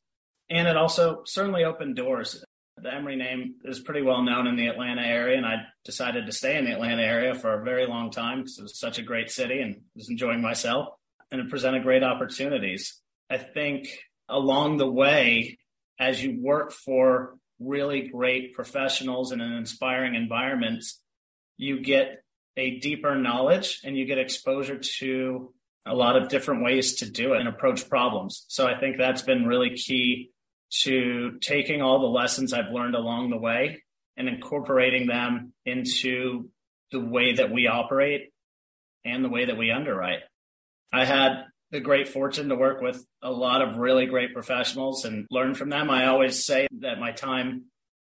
and 0.48 0.68
it 0.68 0.76
also 0.76 1.22
certainly 1.26 1.64
opened 1.64 1.96
doors. 1.96 2.42
The 2.78 2.92
Emory 2.92 3.16
name 3.16 3.54
is 3.64 3.80
pretty 3.80 4.02
well 4.02 4.22
known 4.22 4.46
in 4.46 4.56
the 4.56 4.66
Atlanta 4.68 5.02
area, 5.02 5.36
and 5.36 5.46
I 5.46 5.56
decided 5.84 6.26
to 6.26 6.32
stay 6.32 6.58
in 6.58 6.66
the 6.66 6.72
Atlanta 6.72 7.02
area 7.02 7.34
for 7.34 7.54
a 7.54 7.64
very 7.64 7.86
long 7.86 8.10
time 8.10 8.40
because 8.40 8.58
it 8.58 8.62
was 8.62 8.78
such 8.78 8.98
a 8.98 9.02
great 9.02 9.30
city 9.30 9.60
and 9.60 9.80
was 9.94 10.10
enjoying 10.10 10.42
myself, 10.42 10.88
and 11.30 11.40
it 11.40 11.50
presented 11.50 11.82
great 11.82 12.02
opportunities. 12.02 13.00
I 13.30 13.38
think 13.38 13.88
along 14.28 14.76
the 14.76 14.90
way, 14.90 15.58
as 15.98 16.22
you 16.22 16.38
work 16.40 16.70
for 16.70 17.36
really 17.58 18.08
great 18.08 18.54
professionals 18.54 19.32
in 19.32 19.40
an 19.40 19.52
inspiring 19.52 20.14
environment, 20.14 20.84
you 21.56 21.80
get 21.80 22.22
a 22.56 22.78
deeper 22.78 23.14
knowledge 23.14 23.80
and 23.84 23.96
you 23.96 24.06
get 24.06 24.18
exposure 24.18 24.78
to 24.98 25.52
a 25.86 25.94
lot 25.94 26.16
of 26.16 26.28
different 26.28 26.64
ways 26.64 26.96
to 26.96 27.10
do 27.10 27.34
it 27.34 27.40
and 27.40 27.48
approach 27.48 27.88
problems. 27.88 28.44
So 28.48 28.66
I 28.66 28.78
think 28.78 28.98
that's 28.98 29.22
been 29.22 29.46
really 29.46 29.76
key 29.76 30.30
to 30.82 31.38
taking 31.40 31.80
all 31.80 32.00
the 32.00 32.06
lessons 32.06 32.52
I've 32.52 32.72
learned 32.72 32.96
along 32.96 33.30
the 33.30 33.38
way 33.38 33.82
and 34.16 34.28
incorporating 34.28 35.06
them 35.06 35.52
into 35.64 36.48
the 36.90 37.00
way 37.00 37.34
that 37.34 37.52
we 37.52 37.68
operate 37.68 38.32
and 39.04 39.24
the 39.24 39.28
way 39.28 39.44
that 39.44 39.56
we 39.56 39.70
underwrite. 39.70 40.20
I 40.92 41.04
had 41.04 41.45
the 41.70 41.80
great 41.80 42.08
fortune 42.08 42.48
to 42.48 42.54
work 42.54 42.80
with 42.80 43.04
a 43.22 43.30
lot 43.30 43.62
of 43.62 43.78
really 43.78 44.06
great 44.06 44.32
professionals 44.32 45.04
and 45.04 45.26
learn 45.30 45.54
from 45.54 45.70
them. 45.70 45.90
I 45.90 46.06
always 46.06 46.44
say 46.44 46.68
that 46.80 47.00
my 47.00 47.12
time 47.12 47.66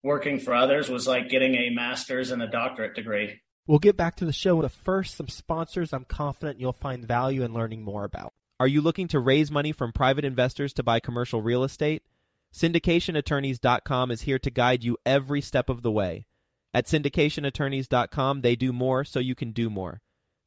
working 0.03 0.39
for 0.39 0.53
others 0.53 0.89
was 0.89 1.07
like 1.07 1.29
getting 1.29 1.55
a 1.55 1.69
master's 1.69 2.31
and 2.31 2.41
a 2.41 2.47
doctorate 2.47 2.95
degree. 2.95 3.41
We'll 3.67 3.79
get 3.79 3.97
back 3.97 4.15
to 4.17 4.25
the 4.25 4.33
show, 4.33 4.61
but 4.61 4.71
first, 4.71 5.15
some 5.15 5.27
sponsors 5.27 5.93
I'm 5.93 6.05
confident 6.05 6.59
you'll 6.59 6.73
find 6.73 7.05
value 7.05 7.43
in 7.43 7.53
learning 7.53 7.83
more 7.83 8.03
about. 8.03 8.33
Are 8.59 8.67
you 8.67 8.81
looking 8.81 9.07
to 9.09 9.19
raise 9.19 9.51
money 9.51 9.71
from 9.71 9.91
private 9.91 10.25
investors 10.25 10.73
to 10.73 10.83
buy 10.83 10.99
commercial 10.99 11.41
real 11.41 11.63
estate? 11.63 12.03
SyndicationAttorneys.com 12.53 14.11
is 14.11 14.21
here 14.21 14.39
to 14.39 14.49
guide 14.49 14.83
you 14.83 14.97
every 15.05 15.41
step 15.41 15.69
of 15.69 15.81
the 15.83 15.91
way. 15.91 16.25
At 16.73 16.85
syndicationattorneys.com, 16.85 18.41
they 18.41 18.55
do 18.55 18.73
more 18.73 19.03
so 19.03 19.19
you 19.19 19.35
can 19.35 19.51
do 19.51 19.69
more. 19.69 20.01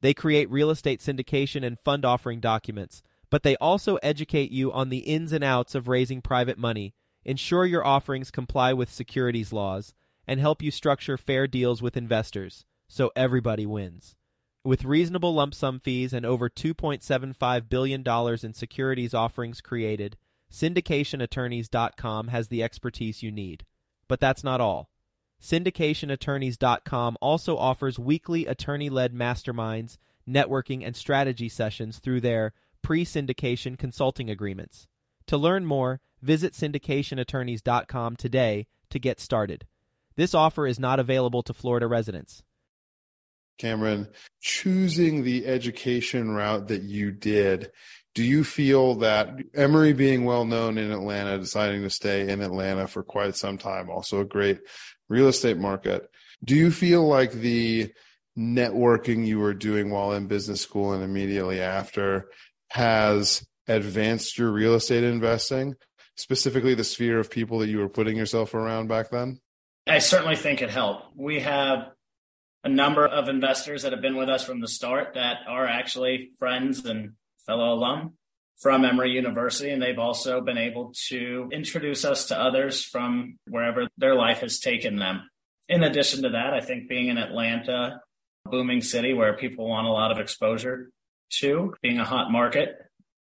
They 0.04 0.12
create 0.12 0.50
real 0.50 0.68
estate 0.68 1.00
syndication 1.00 1.64
and 1.64 1.80
fund 1.80 2.04
offering 2.04 2.38
documents, 2.38 3.02
but 3.30 3.42
they 3.42 3.56
also 3.56 3.96
educate 4.02 4.50
you 4.50 4.70
on 4.70 4.90
the 4.90 4.98
ins 4.98 5.32
and 5.32 5.42
outs 5.42 5.74
of 5.74 5.88
raising 5.88 6.20
private 6.20 6.58
money, 6.58 6.92
ensure 7.24 7.64
your 7.64 7.86
offerings 7.86 8.30
comply 8.30 8.74
with 8.74 8.92
securities 8.92 9.50
laws, 9.50 9.94
and 10.26 10.40
help 10.40 10.60
you 10.60 10.70
structure 10.70 11.16
fair 11.16 11.46
deals 11.46 11.80
with 11.80 11.96
investors 11.96 12.66
so 12.86 13.12
everybody 13.16 13.64
wins. 13.64 14.14
With 14.62 14.84
reasonable 14.84 15.32
lump 15.32 15.54
sum 15.54 15.80
fees 15.80 16.12
and 16.12 16.26
over 16.26 16.50
$2.75 16.50 17.70
billion 17.70 18.06
in 18.42 18.52
securities 18.52 19.14
offerings 19.14 19.62
created, 19.62 20.18
syndicationattorneys.com 20.52 22.28
has 22.28 22.48
the 22.48 22.62
expertise 22.62 23.22
you 23.22 23.32
need. 23.32 23.64
But 24.06 24.20
that's 24.20 24.44
not 24.44 24.60
all. 24.60 24.90
SyndicationAttorneys.com 25.44 27.18
also 27.20 27.58
offers 27.58 27.98
weekly 27.98 28.46
attorney 28.46 28.88
led 28.88 29.12
masterminds, 29.12 29.98
networking, 30.26 30.86
and 30.86 30.96
strategy 30.96 31.50
sessions 31.50 31.98
through 31.98 32.22
their 32.22 32.54
pre 32.80 33.04
syndication 33.04 33.76
consulting 33.76 34.30
agreements. 34.30 34.88
To 35.26 35.36
learn 35.36 35.66
more, 35.66 36.00
visit 36.22 36.54
syndicationattorneys.com 36.54 38.16
today 38.16 38.66
to 38.88 38.98
get 38.98 39.20
started. 39.20 39.66
This 40.16 40.34
offer 40.34 40.66
is 40.66 40.80
not 40.80 40.98
available 40.98 41.42
to 41.42 41.52
Florida 41.52 41.86
residents. 41.86 42.42
Cameron, 43.58 44.08
choosing 44.40 45.24
the 45.24 45.46
education 45.46 46.30
route 46.30 46.68
that 46.68 46.84
you 46.84 47.12
did, 47.12 47.70
do 48.14 48.22
you 48.22 48.44
feel 48.44 48.94
that 48.96 49.36
Emory 49.54 49.92
being 49.92 50.24
well 50.24 50.46
known 50.46 50.78
in 50.78 50.90
Atlanta, 50.90 51.38
deciding 51.38 51.82
to 51.82 51.90
stay 51.90 52.28
in 52.28 52.40
Atlanta 52.40 52.88
for 52.88 53.02
quite 53.02 53.36
some 53.36 53.58
time, 53.58 53.90
also 53.90 54.20
a 54.20 54.24
great 54.24 54.60
real 55.08 55.28
estate 55.28 55.58
market. 55.58 56.08
Do 56.42 56.54
you 56.54 56.70
feel 56.70 57.06
like 57.06 57.32
the 57.32 57.92
networking 58.36 59.26
you 59.26 59.38
were 59.38 59.54
doing 59.54 59.90
while 59.90 60.12
in 60.12 60.26
business 60.26 60.60
school 60.60 60.92
and 60.92 61.02
immediately 61.02 61.60
after 61.60 62.28
has 62.70 63.46
advanced 63.68 64.38
your 64.38 64.50
real 64.50 64.74
estate 64.74 65.04
investing, 65.04 65.74
specifically 66.16 66.74
the 66.74 66.84
sphere 66.84 67.18
of 67.18 67.30
people 67.30 67.60
that 67.60 67.68
you 67.68 67.78
were 67.78 67.88
putting 67.88 68.16
yourself 68.16 68.54
around 68.54 68.88
back 68.88 69.10
then? 69.10 69.40
I 69.86 69.98
certainly 69.98 70.36
think 70.36 70.62
it 70.62 70.70
helped. 70.70 71.16
We 71.16 71.40
have 71.40 71.90
a 72.64 72.68
number 72.68 73.06
of 73.06 73.28
investors 73.28 73.82
that 73.82 73.92
have 73.92 74.00
been 74.00 74.16
with 74.16 74.28
us 74.28 74.44
from 74.44 74.60
the 74.60 74.68
start 74.68 75.14
that 75.14 75.38
are 75.46 75.66
actually 75.66 76.30
friends 76.38 76.84
and 76.86 77.12
fellow 77.46 77.74
alum 77.74 78.14
from 78.60 78.84
Emory 78.84 79.10
University, 79.10 79.70
and 79.70 79.82
they've 79.82 79.98
also 79.98 80.40
been 80.40 80.58
able 80.58 80.92
to 81.08 81.48
introduce 81.52 82.04
us 82.04 82.26
to 82.26 82.38
others 82.38 82.84
from 82.84 83.38
wherever 83.48 83.88
their 83.98 84.14
life 84.14 84.40
has 84.40 84.60
taken 84.60 84.96
them. 84.96 85.28
In 85.68 85.82
addition 85.82 86.22
to 86.22 86.30
that, 86.30 86.54
I 86.54 86.60
think 86.60 86.88
being 86.88 87.08
in 87.08 87.18
Atlanta, 87.18 88.00
a 88.46 88.48
booming 88.48 88.80
city 88.80 89.12
where 89.14 89.36
people 89.36 89.68
want 89.68 89.86
a 89.86 89.90
lot 89.90 90.12
of 90.12 90.18
exposure 90.18 90.90
to, 91.38 91.74
being 91.82 91.98
a 91.98 92.04
hot 92.04 92.30
market, 92.30 92.76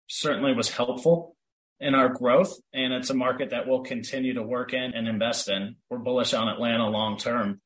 certainly 0.08 0.54
was 0.54 0.70
helpful 0.70 1.36
in 1.80 1.96
our 1.96 2.10
growth. 2.10 2.54
And 2.74 2.94
it's 2.94 3.10
a 3.10 3.16
market 3.16 3.50
that 3.50 3.68
we'll 3.68 3.84
continue 3.84 4.34
to 4.36 4.44
work 4.44 4.74
in 4.74 4.94
and 4.94 5.08
invest 5.08 5.50
in. 5.50 5.76
We're 5.90 5.98
bullish 5.98 6.34
on 6.34 6.48
Atlanta 6.48 6.90
long 6.90 7.18
term. 7.18 7.62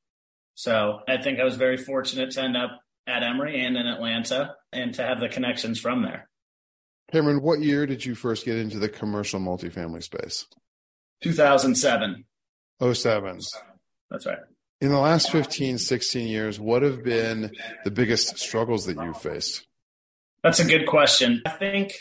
So 0.56 1.00
I 1.08 1.22
think 1.22 1.40
I 1.40 1.44
was 1.46 1.56
very 1.56 1.78
fortunate 1.78 2.32
to 2.32 2.42
end 2.42 2.58
up 2.58 2.80
at 3.08 3.24
Emory 3.24 3.64
and 3.64 3.78
in 3.78 3.88
Atlanta 3.88 4.56
and 4.72 4.94
to 4.96 5.04
have 5.04 5.20
the 5.20 5.30
connections 5.30 5.80
from 5.80 6.04
there. 6.04 6.30
Cameron, 7.12 7.42
what 7.42 7.60
year 7.60 7.86
did 7.86 8.06
you 8.06 8.16
first 8.16 8.46
get 8.46 8.58
into 8.58 8.78
the 8.78 8.90
commercial 8.90 9.40
multifamily 9.40 10.04
space? 10.04 10.46
2007. 11.24 12.26
07. 12.94 13.40
That's 14.12 14.26
right. 14.26 14.38
In 14.82 14.90
the 14.90 15.00
last 15.00 15.32
15, 15.32 15.78
16 15.78 16.28
years, 16.28 16.60
what 16.60 16.84
have 16.84 17.04
been 17.04 17.52
the 17.84 17.92
biggest 17.92 18.38
struggles 18.38 18.86
that 18.86 18.96
you've 18.96 19.22
faced? 19.22 19.68
That's 20.44 20.60
a 20.60 20.66
good 20.66 20.88
question. 20.88 21.42
I 21.46 21.50
think 21.50 21.94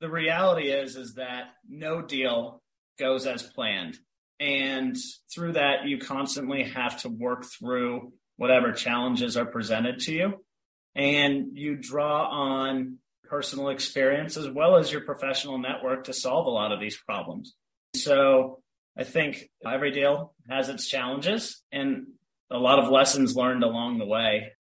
the 0.00 0.08
reality 0.08 0.68
is 0.68 0.96
is 0.96 1.14
that 1.14 1.48
no 1.68 2.00
deal 2.00 2.62
goes 2.98 3.26
as 3.26 3.42
planned. 3.42 3.98
And 4.40 4.96
through 5.32 5.52
that 5.52 5.86
you 5.86 5.98
constantly 5.98 6.64
have 6.64 7.02
to 7.02 7.08
work 7.08 7.44
through 7.44 8.12
whatever 8.36 8.72
challenges 8.72 9.36
are 9.36 9.46
presented 9.46 10.00
to 10.00 10.12
you 10.12 10.44
and 10.94 11.56
you 11.56 11.76
draw 11.76 12.28
on 12.28 12.98
personal 13.34 13.68
experience 13.70 14.36
as 14.36 14.48
well 14.48 14.76
as 14.76 14.92
your 14.92 15.00
professional 15.00 15.58
network 15.58 16.04
to 16.04 16.12
solve 16.12 16.46
a 16.46 16.50
lot 16.50 16.70
of 16.70 16.78
these 16.78 16.96
problems. 16.96 17.52
So 17.96 18.60
I 18.96 19.02
think 19.02 19.50
every 19.66 19.90
deal 19.90 20.34
has 20.48 20.68
its 20.68 20.86
challenges 20.86 21.60
and 21.72 22.06
a 22.48 22.58
lot 22.58 22.78
of 22.78 22.92
lessons 22.92 23.34
learned 23.34 23.64
along 23.64 23.98
the 23.98 24.06
way. 24.06 24.52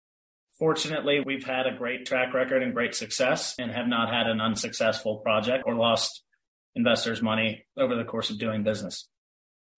Fortunately, 0.58 1.20
we've 1.20 1.44
had 1.44 1.66
a 1.66 1.76
great 1.76 2.06
track 2.06 2.32
record 2.32 2.62
and 2.62 2.72
great 2.72 2.94
success 2.94 3.54
and 3.58 3.70
have 3.70 3.88
not 3.88 4.08
had 4.08 4.26
an 4.26 4.40
unsuccessful 4.40 5.18
project 5.18 5.64
or 5.66 5.74
lost 5.74 6.22
investors' 6.74 7.20
money 7.20 7.66
over 7.76 7.94
the 7.94 8.04
course 8.04 8.30
of 8.30 8.38
doing 8.38 8.64
business. 8.64 9.06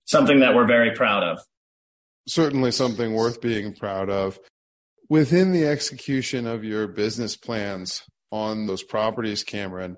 Something 0.04 0.38
that 0.38 0.54
we're 0.54 0.68
very 0.68 0.92
proud 0.92 1.24
of. 1.24 1.40
Certainly 2.28 2.70
something 2.70 3.12
worth 3.12 3.40
being 3.40 3.74
proud 3.74 4.08
of. 4.08 4.38
Within 5.08 5.50
the 5.50 5.66
execution 5.66 6.46
of 6.46 6.62
your 6.62 6.86
business 6.86 7.36
plans 7.36 8.04
on 8.34 8.66
those 8.66 8.82
properties, 8.82 9.44
Cameron, 9.44 9.96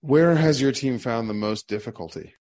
where 0.00 0.34
has 0.34 0.60
your 0.60 0.72
team 0.72 0.98
found 0.98 1.30
the 1.30 1.34
most 1.34 1.68
difficulty? 1.68 2.34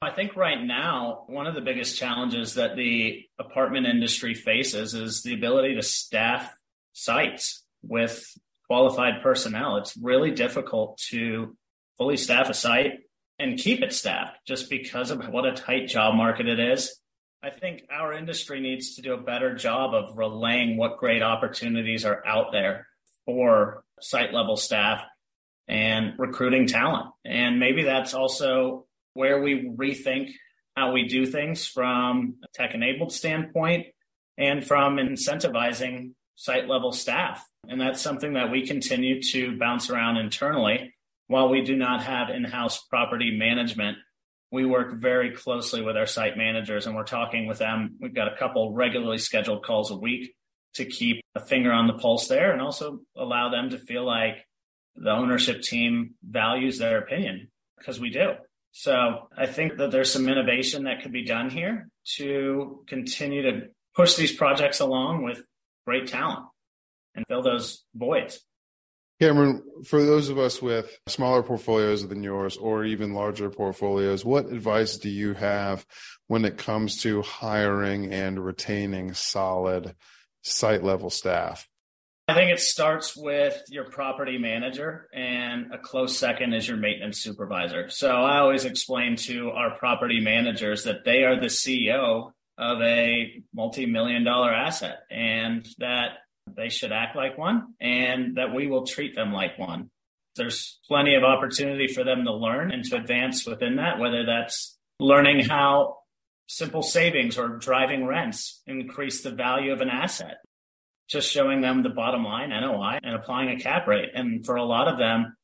I 0.00 0.10
think 0.10 0.36
right 0.36 0.62
now, 0.62 1.24
one 1.26 1.48
of 1.48 1.56
the 1.56 1.60
biggest 1.60 1.98
challenges 1.98 2.54
that 2.54 2.76
the 2.76 3.24
apartment 3.40 3.86
industry 3.86 4.34
faces 4.34 4.94
is 4.94 5.24
the 5.24 5.34
ability 5.34 5.74
to 5.74 5.82
staff 5.82 6.54
sites 6.92 7.64
with 7.82 8.24
qualified 8.68 9.20
personnel. 9.20 9.78
It's 9.78 9.96
really 9.96 10.30
difficult 10.30 10.98
to 11.08 11.56
fully 11.96 12.16
staff 12.16 12.48
a 12.48 12.54
site 12.54 13.00
and 13.40 13.58
keep 13.58 13.82
it 13.82 13.92
staffed 13.92 14.36
just 14.46 14.70
because 14.70 15.10
of 15.10 15.28
what 15.28 15.44
a 15.44 15.54
tight 15.54 15.88
job 15.88 16.14
market 16.14 16.46
it 16.46 16.60
is. 16.60 17.00
I 17.42 17.50
think 17.50 17.82
our 17.90 18.12
industry 18.12 18.60
needs 18.60 18.94
to 18.94 19.02
do 19.02 19.14
a 19.14 19.20
better 19.20 19.56
job 19.56 19.92
of 19.92 20.16
relaying 20.16 20.76
what 20.76 20.98
great 20.98 21.22
opportunities 21.22 22.04
are 22.04 22.24
out 22.24 22.52
there 22.52 22.86
for 23.26 23.82
site 24.00 24.32
level 24.32 24.56
staff 24.56 25.02
and 25.68 26.14
recruiting 26.18 26.66
talent. 26.66 27.10
And 27.24 27.60
maybe 27.60 27.84
that's 27.84 28.14
also 28.14 28.86
where 29.14 29.40
we 29.42 29.68
rethink 29.68 30.32
how 30.76 30.92
we 30.92 31.08
do 31.08 31.26
things 31.26 31.66
from 31.66 32.36
a 32.44 32.46
tech 32.54 32.74
enabled 32.74 33.12
standpoint 33.12 33.86
and 34.36 34.64
from 34.64 34.96
incentivizing 34.96 36.12
site 36.36 36.68
level 36.68 36.92
staff. 36.92 37.44
And 37.68 37.80
that's 37.80 38.00
something 38.00 38.34
that 38.34 38.50
we 38.50 38.66
continue 38.66 39.20
to 39.32 39.58
bounce 39.58 39.90
around 39.90 40.18
internally. 40.18 40.94
While 41.26 41.48
we 41.48 41.62
do 41.62 41.76
not 41.76 42.04
have 42.04 42.30
in 42.30 42.44
house 42.44 42.82
property 42.84 43.36
management, 43.36 43.98
we 44.50 44.64
work 44.64 44.94
very 44.94 45.32
closely 45.32 45.82
with 45.82 45.96
our 45.96 46.06
site 46.06 46.38
managers 46.38 46.86
and 46.86 46.96
we're 46.96 47.02
talking 47.02 47.46
with 47.46 47.58
them. 47.58 47.96
We've 48.00 48.14
got 48.14 48.32
a 48.32 48.36
couple 48.36 48.72
regularly 48.72 49.18
scheduled 49.18 49.64
calls 49.64 49.90
a 49.90 49.96
week 49.96 50.34
to 50.74 50.84
keep 50.84 51.22
a 51.34 51.40
finger 51.40 51.72
on 51.72 51.86
the 51.86 51.94
pulse 51.94 52.28
there 52.28 52.52
and 52.52 52.60
also 52.60 53.00
allow 53.16 53.50
them 53.50 53.70
to 53.70 53.78
feel 53.78 54.04
like 54.04 54.46
the 54.96 55.10
ownership 55.10 55.62
team 55.62 56.14
values 56.22 56.78
their 56.78 56.98
opinion 56.98 57.48
because 57.76 58.00
we 58.00 58.10
do. 58.10 58.32
So 58.72 59.28
I 59.36 59.46
think 59.46 59.76
that 59.78 59.90
there's 59.90 60.12
some 60.12 60.28
innovation 60.28 60.84
that 60.84 61.02
could 61.02 61.12
be 61.12 61.24
done 61.24 61.50
here 61.50 61.88
to 62.16 62.84
continue 62.86 63.42
to 63.42 63.68
push 63.94 64.16
these 64.16 64.32
projects 64.32 64.80
along 64.80 65.24
with 65.24 65.42
great 65.86 66.08
talent 66.08 66.46
and 67.14 67.24
fill 67.28 67.42
those 67.42 67.84
voids. 67.94 68.40
Cameron, 69.20 69.64
for 69.84 70.04
those 70.04 70.28
of 70.28 70.38
us 70.38 70.62
with 70.62 70.96
smaller 71.08 71.42
portfolios 71.42 72.06
than 72.06 72.22
yours 72.22 72.56
or 72.56 72.84
even 72.84 73.14
larger 73.14 73.50
portfolios, 73.50 74.24
what 74.24 74.46
advice 74.46 74.96
do 74.96 75.08
you 75.10 75.34
have 75.34 75.84
when 76.28 76.44
it 76.44 76.56
comes 76.56 77.02
to 77.02 77.22
hiring 77.22 78.12
and 78.12 78.44
retaining 78.44 79.14
solid 79.14 79.96
site 80.48 80.82
level 80.82 81.10
staff? 81.10 81.68
I 82.28 82.34
think 82.34 82.52
it 82.52 82.60
starts 82.60 83.16
with 83.16 83.58
your 83.70 83.84
property 83.84 84.36
manager, 84.36 85.08
and 85.14 85.72
a 85.72 85.78
close 85.78 86.18
second 86.18 86.52
is 86.52 86.68
your 86.68 86.76
maintenance 86.76 87.18
supervisor. 87.22 87.88
So 87.88 88.10
I 88.10 88.40
always 88.40 88.66
explain 88.66 89.16
to 89.16 89.50
our 89.50 89.78
property 89.78 90.20
managers 90.20 90.84
that 90.84 91.06
they 91.06 91.24
are 91.24 91.40
the 91.40 91.46
CEO 91.46 92.32
of 92.58 92.82
a 92.82 93.42
multi 93.54 93.86
million 93.86 94.24
dollar 94.24 94.52
asset 94.52 94.98
and 95.10 95.66
that 95.78 96.18
they 96.56 96.68
should 96.68 96.92
act 96.92 97.16
like 97.16 97.38
one 97.38 97.74
and 97.80 98.36
that 98.36 98.54
we 98.54 98.66
will 98.66 98.84
treat 98.84 99.14
them 99.14 99.32
like 99.32 99.58
one. 99.58 99.90
There's 100.36 100.78
plenty 100.86 101.14
of 101.14 101.24
opportunity 101.24 101.86
for 101.88 102.04
them 102.04 102.24
to 102.24 102.32
learn 102.32 102.72
and 102.72 102.84
to 102.84 102.96
advance 102.96 103.46
within 103.46 103.76
that, 103.76 103.98
whether 103.98 104.26
that's 104.26 104.76
learning 105.00 105.44
how 105.44 105.96
simple 106.48 106.82
savings 106.82 107.38
or 107.38 107.58
driving 107.58 108.06
rents 108.06 108.62
increase 108.66 109.22
the 109.22 109.30
value 109.30 109.72
of 109.72 109.80
an 109.80 109.88
asset 109.88 110.38
just 111.08 111.30
showing 111.30 111.60
them 111.60 111.82
the 111.82 111.88
bottom 111.88 112.22
line 112.22 112.50
NOI 112.50 112.98
and 113.02 113.14
applying 113.14 113.48
a 113.48 113.58
cap 113.58 113.86
rate. 113.86 114.10
And 114.14 114.44
for 114.44 114.56
a 114.56 114.64
lot 114.64 114.88
of 114.88 114.98
them, 114.98 115.36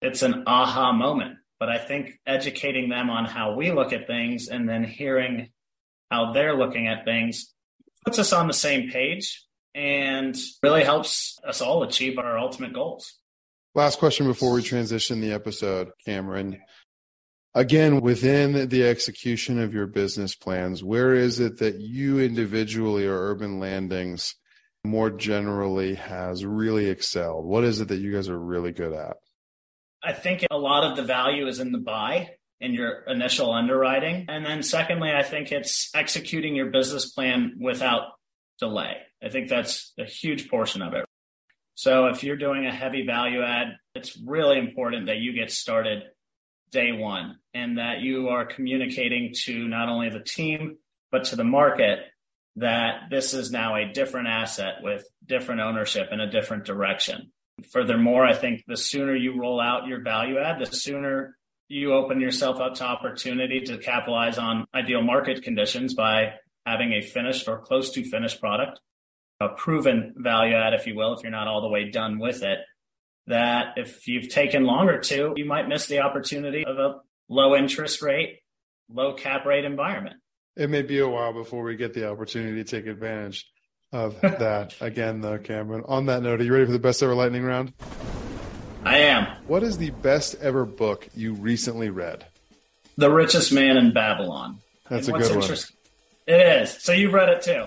it's 0.00 0.22
an 0.22 0.44
aha 0.46 0.92
moment. 0.92 1.36
But 1.60 1.68
I 1.68 1.78
think 1.78 2.18
educating 2.26 2.88
them 2.88 3.10
on 3.10 3.24
how 3.24 3.54
we 3.54 3.70
look 3.70 3.92
at 3.92 4.06
things 4.06 4.48
and 4.48 4.68
then 4.68 4.84
hearing 4.84 5.50
how 6.10 6.32
they're 6.32 6.56
looking 6.56 6.88
at 6.88 7.04
things 7.04 7.52
puts 8.04 8.18
us 8.18 8.32
on 8.32 8.48
the 8.48 8.52
same 8.52 8.90
page 8.90 9.46
and 9.74 10.36
really 10.62 10.82
helps 10.82 11.38
us 11.46 11.60
all 11.60 11.82
achieve 11.82 12.18
our 12.18 12.38
ultimate 12.38 12.72
goals. 12.72 13.14
Last 13.74 13.98
question 13.98 14.26
before 14.26 14.52
we 14.52 14.62
transition 14.62 15.20
the 15.20 15.32
episode, 15.32 15.90
Cameron. 16.04 16.58
Again, 17.54 18.00
within 18.00 18.68
the 18.70 18.84
execution 18.84 19.58
of 19.60 19.74
your 19.74 19.86
business 19.86 20.34
plans, 20.34 20.82
where 20.82 21.14
is 21.14 21.38
it 21.38 21.58
that 21.58 21.80
you 21.80 22.18
individually 22.18 23.06
or 23.06 23.30
Urban 23.30 23.60
Landings 23.60 24.34
more 24.84 25.10
generally 25.10 25.94
has 25.96 26.46
really 26.46 26.88
excelled? 26.88 27.44
What 27.44 27.64
is 27.64 27.80
it 27.80 27.88
that 27.88 27.98
you 27.98 28.12
guys 28.12 28.30
are 28.30 28.38
really 28.38 28.72
good 28.72 28.94
at? 28.94 29.16
I 30.02 30.14
think 30.14 30.46
a 30.50 30.56
lot 30.56 30.90
of 30.90 30.96
the 30.96 31.02
value 31.02 31.46
is 31.46 31.60
in 31.60 31.72
the 31.72 31.78
buy 31.78 32.30
in 32.58 32.72
your 32.72 33.02
initial 33.06 33.52
underwriting. 33.52 34.26
And 34.28 34.46
then 34.46 34.62
secondly, 34.62 35.10
I 35.12 35.22
think 35.22 35.52
it's 35.52 35.90
executing 35.94 36.56
your 36.56 36.70
business 36.70 37.10
plan 37.10 37.56
without 37.60 38.04
delay. 38.58 38.96
I 39.22 39.28
think 39.28 39.48
that's 39.48 39.92
a 39.98 40.04
huge 40.04 40.48
portion 40.48 40.80
of 40.80 40.94
it. 40.94 41.04
So 41.74 42.06
if 42.06 42.24
you're 42.24 42.36
doing 42.36 42.66
a 42.66 42.72
heavy 42.72 43.04
value 43.04 43.42
add, 43.42 43.76
it's 43.94 44.18
really 44.18 44.58
important 44.58 45.06
that 45.06 45.18
you 45.18 45.32
get 45.32 45.50
started 45.50 46.02
day 46.72 46.92
one 46.92 47.36
and 47.54 47.78
that 47.78 48.00
you 48.00 48.28
are 48.28 48.44
communicating 48.44 49.32
to 49.44 49.68
not 49.68 49.88
only 49.88 50.08
the 50.08 50.20
team, 50.20 50.78
but 51.10 51.24
to 51.24 51.36
the 51.36 51.44
market 51.44 52.00
that 52.56 53.10
this 53.10 53.34
is 53.34 53.50
now 53.50 53.76
a 53.76 53.92
different 53.92 54.28
asset 54.28 54.76
with 54.82 55.06
different 55.24 55.60
ownership 55.60 56.08
in 56.10 56.20
a 56.20 56.30
different 56.30 56.64
direction. 56.64 57.30
Furthermore, 57.70 58.26
I 58.26 58.34
think 58.34 58.64
the 58.66 58.76
sooner 58.76 59.14
you 59.14 59.38
roll 59.38 59.60
out 59.60 59.86
your 59.86 60.02
value 60.02 60.38
add, 60.38 60.58
the 60.58 60.66
sooner 60.66 61.36
you 61.68 61.94
open 61.94 62.20
yourself 62.20 62.60
up 62.60 62.74
to 62.74 62.84
opportunity 62.84 63.60
to 63.60 63.78
capitalize 63.78 64.38
on 64.38 64.66
ideal 64.74 65.02
market 65.02 65.42
conditions 65.42 65.94
by 65.94 66.34
having 66.66 66.92
a 66.92 67.00
finished 67.00 67.48
or 67.48 67.58
close 67.58 67.90
to 67.92 68.04
finished 68.04 68.40
product, 68.40 68.80
a 69.40 69.48
proven 69.48 70.14
value 70.16 70.54
add, 70.54 70.74
if 70.74 70.86
you 70.86 70.94
will, 70.94 71.14
if 71.14 71.22
you're 71.22 71.32
not 71.32 71.48
all 71.48 71.62
the 71.62 71.68
way 71.68 71.90
done 71.90 72.18
with 72.18 72.42
it. 72.42 72.58
That 73.28 73.74
if 73.76 74.08
you've 74.08 74.28
taken 74.28 74.64
longer 74.64 74.98
to, 74.98 75.34
you 75.36 75.44
might 75.44 75.68
miss 75.68 75.86
the 75.86 76.00
opportunity 76.00 76.64
of 76.64 76.78
a 76.78 76.96
low 77.28 77.54
interest 77.54 78.02
rate, 78.02 78.40
low 78.88 79.14
cap 79.14 79.46
rate 79.46 79.64
environment 79.64 80.16
it 80.56 80.70
may 80.70 80.82
be 80.82 80.98
a 80.98 81.08
while 81.08 81.32
before 81.32 81.62
we 81.62 81.76
get 81.76 81.94
the 81.94 82.10
opportunity 82.10 82.62
to 82.62 82.64
take 82.64 82.86
advantage 82.86 83.46
of 83.92 84.20
that 84.22 84.74
again, 84.80 85.20
though, 85.20 85.38
Cameron. 85.38 85.84
On 85.86 86.06
that 86.06 86.22
note, 86.22 86.40
are 86.40 86.44
you 86.44 86.52
ready 86.52 86.66
for 86.66 86.72
the 86.72 86.78
best 86.78 87.02
ever 87.02 87.14
lightning 87.14 87.44
round? 87.44 87.72
I 88.84 88.98
am. 88.98 89.26
What 89.46 89.62
is 89.62 89.78
the 89.78 89.90
best 89.90 90.34
ever 90.40 90.64
book 90.64 91.08
you 91.14 91.34
recently 91.34 91.90
read? 91.90 92.26
The 92.96 93.10
Richest 93.10 93.52
Man 93.52 93.76
in 93.76 93.92
Babylon. 93.92 94.58
That's 94.88 95.08
and 95.08 95.16
a 95.16 95.20
good 95.20 95.36
one. 95.36 95.58
It 96.26 96.62
is. 96.62 96.82
So 96.82 96.92
you've 96.92 97.12
read 97.12 97.28
it 97.28 97.42
too? 97.42 97.66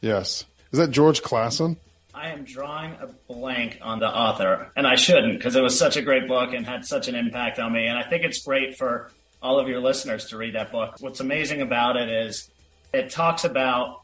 Yes. 0.00 0.44
Is 0.72 0.78
that 0.78 0.90
George 0.90 1.22
Clason? 1.22 1.76
I 2.16 2.30
am 2.30 2.44
drawing 2.44 2.92
a 2.94 3.08
blank 3.28 3.78
on 3.82 3.98
the 3.98 4.08
author, 4.08 4.72
and 4.74 4.86
I 4.86 4.94
shouldn't 4.94 5.36
because 5.36 5.54
it 5.54 5.62
was 5.62 5.78
such 5.78 5.98
a 5.98 6.02
great 6.02 6.26
book 6.26 6.54
and 6.54 6.66
had 6.66 6.86
such 6.86 7.08
an 7.08 7.14
impact 7.14 7.58
on 7.58 7.74
me. 7.74 7.88
And 7.88 7.98
I 7.98 8.04
think 8.04 8.24
it's 8.24 8.42
great 8.42 8.78
for 8.78 9.10
all 9.42 9.58
of 9.58 9.68
your 9.68 9.80
listeners 9.80 10.24
to 10.30 10.38
read 10.38 10.54
that 10.54 10.72
book. 10.72 10.96
What's 11.00 11.20
amazing 11.20 11.60
about 11.60 11.98
it 11.98 12.08
is 12.08 12.50
it 12.94 13.10
talks 13.10 13.44
about 13.44 14.00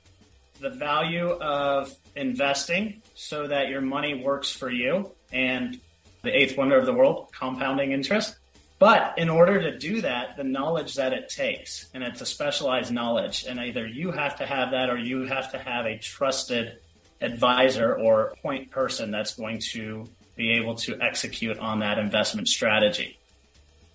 the 0.60 0.68
value 0.68 1.30
of 1.30 1.90
investing 2.14 3.00
so 3.14 3.46
that 3.46 3.68
your 3.68 3.80
money 3.80 4.22
works 4.22 4.52
for 4.52 4.70
you 4.70 5.10
and 5.32 5.80
the 6.20 6.36
eighth 6.36 6.58
wonder 6.58 6.76
of 6.76 6.84
the 6.84 6.92
world, 6.92 7.30
compounding 7.32 7.92
interest. 7.92 8.36
But 8.78 9.16
in 9.16 9.30
order 9.30 9.58
to 9.62 9.78
do 9.78 10.02
that, 10.02 10.36
the 10.36 10.44
knowledge 10.44 10.96
that 10.96 11.14
it 11.14 11.30
takes, 11.30 11.88
and 11.94 12.04
it's 12.04 12.20
a 12.20 12.26
specialized 12.26 12.92
knowledge, 12.92 13.46
and 13.48 13.58
either 13.58 13.86
you 13.86 14.10
have 14.10 14.36
to 14.36 14.44
have 14.44 14.72
that 14.72 14.90
or 14.90 14.98
you 14.98 15.24
have 15.24 15.50
to 15.52 15.58
have 15.58 15.86
a 15.86 15.96
trusted 15.96 16.78
advisor 17.22 17.94
or 17.94 18.34
point 18.42 18.70
person 18.70 19.10
that's 19.10 19.34
going 19.34 19.60
to 19.72 20.06
be 20.34 20.52
able 20.52 20.74
to 20.74 21.00
execute 21.00 21.58
on 21.58 21.80
that 21.80 21.98
investment 21.98 22.48
strategy. 22.48 23.18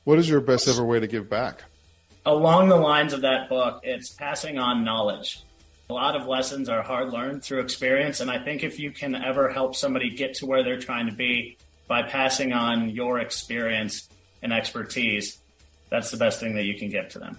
What 0.04 0.20
is 0.20 0.30
your 0.30 0.42
best 0.42 0.68
ever 0.68 0.86
way 0.86 1.00
to 1.00 1.08
give 1.08 1.30
back? 1.30 1.64
Along 2.26 2.70
the 2.70 2.76
lines 2.76 3.14
of 3.14 3.22
that 3.22 3.50
book, 3.50 3.82
it's 3.84 4.10
passing 4.10 4.58
on 4.58 4.84
knowledge. 4.84 5.42
A 5.90 5.94
lot 5.94 6.16
of 6.16 6.28
lessons 6.28 6.70
are 6.70 6.82
hard 6.82 7.12
learned 7.12 7.44
through 7.44 7.62
experience. 7.62 8.20
And 8.20 8.30
I 8.30 8.44
think 8.44 8.64
if 8.64 8.80
you 8.80 8.92
can 8.92 9.16
ever 9.16 9.50
help 9.50 9.76
somebody 9.76 10.10
get 10.10 10.36
to 10.36 10.46
where 10.46 10.64
they're 10.64 10.80
trying 10.80 11.08
to 11.08 11.16
be 11.16 11.58
by 11.88 12.04
passing 12.04 12.52
on 12.52 12.90
your 12.90 13.20
experience 13.20 14.10
and 14.42 14.52
expertise, 14.52 15.40
that's 15.90 16.12
the 16.12 16.18
best 16.18 16.40
thing 16.40 16.56
that 16.56 16.66
you 16.66 16.78
can 16.78 16.90
give 16.90 17.10
to 17.10 17.20
them. 17.20 17.38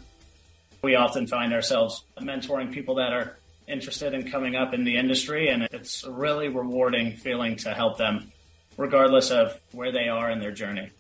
We 0.83 0.95
often 0.95 1.27
find 1.27 1.53
ourselves 1.53 2.05
mentoring 2.19 2.73
people 2.73 2.95
that 2.97 3.13
are 3.13 3.37
interested 3.69 4.15
in 4.15 4.31
coming 4.31 4.57
up 4.57 4.75
in 4.75 4.85
the 4.85 4.97
industry, 4.97 5.49
and 5.49 5.63
it's 5.73 6.05
a 6.05 6.11
really 6.11 6.49
rewarding 6.49 7.17
feeling 7.17 7.57
to 7.57 7.75
help 7.75 7.99
them, 7.99 8.33
regardless 8.77 9.31
of 9.31 9.61
where 9.73 9.93
they 9.93 10.09
are 10.09 10.31
in 10.31 10.41
their 10.41 10.53
journey. 10.53 10.91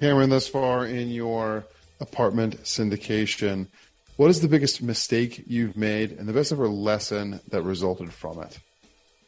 Cameron, 0.00 0.30
thus 0.30 0.48
far 0.48 0.86
in 0.86 1.08
your 1.08 1.64
apartment 2.00 2.62
syndication, 2.64 3.68
what 4.16 4.30
is 4.30 4.40
the 4.40 4.48
biggest 4.48 4.82
mistake 4.82 5.44
you've 5.46 5.76
made 5.76 6.12
and 6.12 6.28
the 6.28 6.32
best 6.32 6.52
ever 6.52 6.68
lesson 6.68 7.40
that 7.48 7.62
resulted 7.62 8.12
from 8.12 8.40
it? 8.42 8.58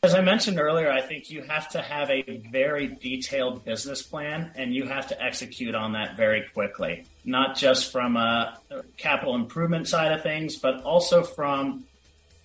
As 0.02 0.14
I 0.14 0.20
mentioned 0.20 0.60
earlier, 0.60 0.90
I 0.90 1.00
think 1.00 1.30
you 1.30 1.42
have 1.42 1.68
to 1.70 1.82
have 1.82 2.10
a 2.10 2.40
very 2.52 2.86
detailed 2.86 3.64
business 3.64 4.02
plan 4.02 4.52
and 4.54 4.72
you 4.72 4.84
have 4.84 5.08
to 5.08 5.20
execute 5.20 5.74
on 5.74 5.92
that 5.94 6.16
very 6.16 6.44
quickly, 6.54 7.06
not 7.24 7.56
just 7.56 7.90
from 7.90 8.16
a 8.16 8.58
capital 8.96 9.34
improvement 9.34 9.88
side 9.88 10.12
of 10.12 10.22
things, 10.22 10.56
but 10.56 10.82
also 10.82 11.24
from 11.24 11.84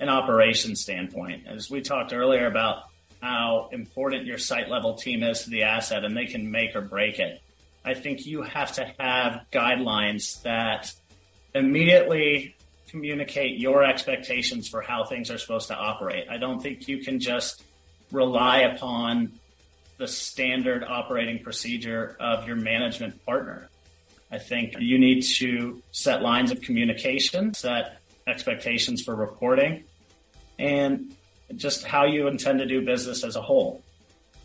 an 0.01 0.09
operation 0.09 0.75
standpoint. 0.75 1.47
As 1.47 1.69
we 1.69 1.79
talked 1.79 2.11
earlier 2.11 2.47
about 2.47 2.89
how 3.21 3.69
important 3.71 4.25
your 4.25 4.39
site 4.39 4.67
level 4.67 4.95
team 4.95 5.21
is 5.21 5.43
to 5.43 5.51
the 5.51 5.63
asset 5.63 6.03
and 6.03 6.17
they 6.17 6.25
can 6.25 6.49
make 6.49 6.75
or 6.75 6.81
break 6.81 7.19
it. 7.19 7.39
I 7.85 7.93
think 7.93 8.25
you 8.25 8.41
have 8.41 8.73
to 8.73 8.91
have 8.99 9.45
guidelines 9.51 10.41
that 10.41 10.91
immediately 11.53 12.55
communicate 12.87 13.59
your 13.59 13.83
expectations 13.83 14.67
for 14.67 14.81
how 14.81 15.03
things 15.03 15.29
are 15.29 15.37
supposed 15.37 15.67
to 15.67 15.75
operate. 15.75 16.27
I 16.29 16.37
don't 16.37 16.61
think 16.61 16.87
you 16.87 16.97
can 16.97 17.19
just 17.19 17.63
rely 18.11 18.59
upon 18.59 19.39
the 19.97 20.07
standard 20.07 20.83
operating 20.83 21.43
procedure 21.43 22.17
of 22.19 22.47
your 22.47 22.55
management 22.55 23.23
partner. 23.23 23.69
I 24.31 24.39
think 24.39 24.75
you 24.79 24.97
need 24.97 25.21
to 25.35 25.81
set 25.91 26.23
lines 26.23 26.51
of 26.51 26.61
communication, 26.61 27.53
set 27.53 27.99
expectations 28.25 29.03
for 29.03 29.15
reporting, 29.15 29.83
and 30.61 31.15
just 31.55 31.83
how 31.83 32.05
you 32.05 32.27
intend 32.27 32.59
to 32.59 32.65
do 32.65 32.85
business 32.85 33.23
as 33.23 33.35
a 33.35 33.41
whole. 33.41 33.81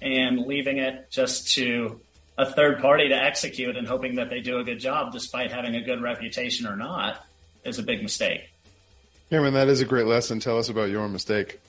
And 0.01 0.41
leaving 0.41 0.79
it 0.79 1.11
just 1.11 1.53
to 1.55 2.01
a 2.39 2.47
third 2.47 2.81
party 2.81 3.09
to 3.09 3.15
execute 3.15 3.77
and 3.77 3.87
hoping 3.87 4.17
that 4.17 4.31
they 4.31 4.41
do 4.41 4.59
a 4.59 4.65
good 4.65 4.81
job 4.81 5.13
despite 5.13 5.53
having 5.53 5.75
a 5.77 5.83
good 5.83 6.03
reputation 6.03 6.67
or 6.67 6.77
not 6.77 7.25
is 7.65 7.79
a 7.79 7.83
big 7.83 8.03
mistake. 8.03 8.51
Cameron, 9.31 9.55
that 9.55 9.69
is 9.69 9.81
a 9.81 9.85
great 9.85 10.07
lesson. 10.07 10.41
Tell 10.41 10.59
us 10.59 10.69
about 10.69 10.91
your 10.91 11.09
mistake. 11.09 11.61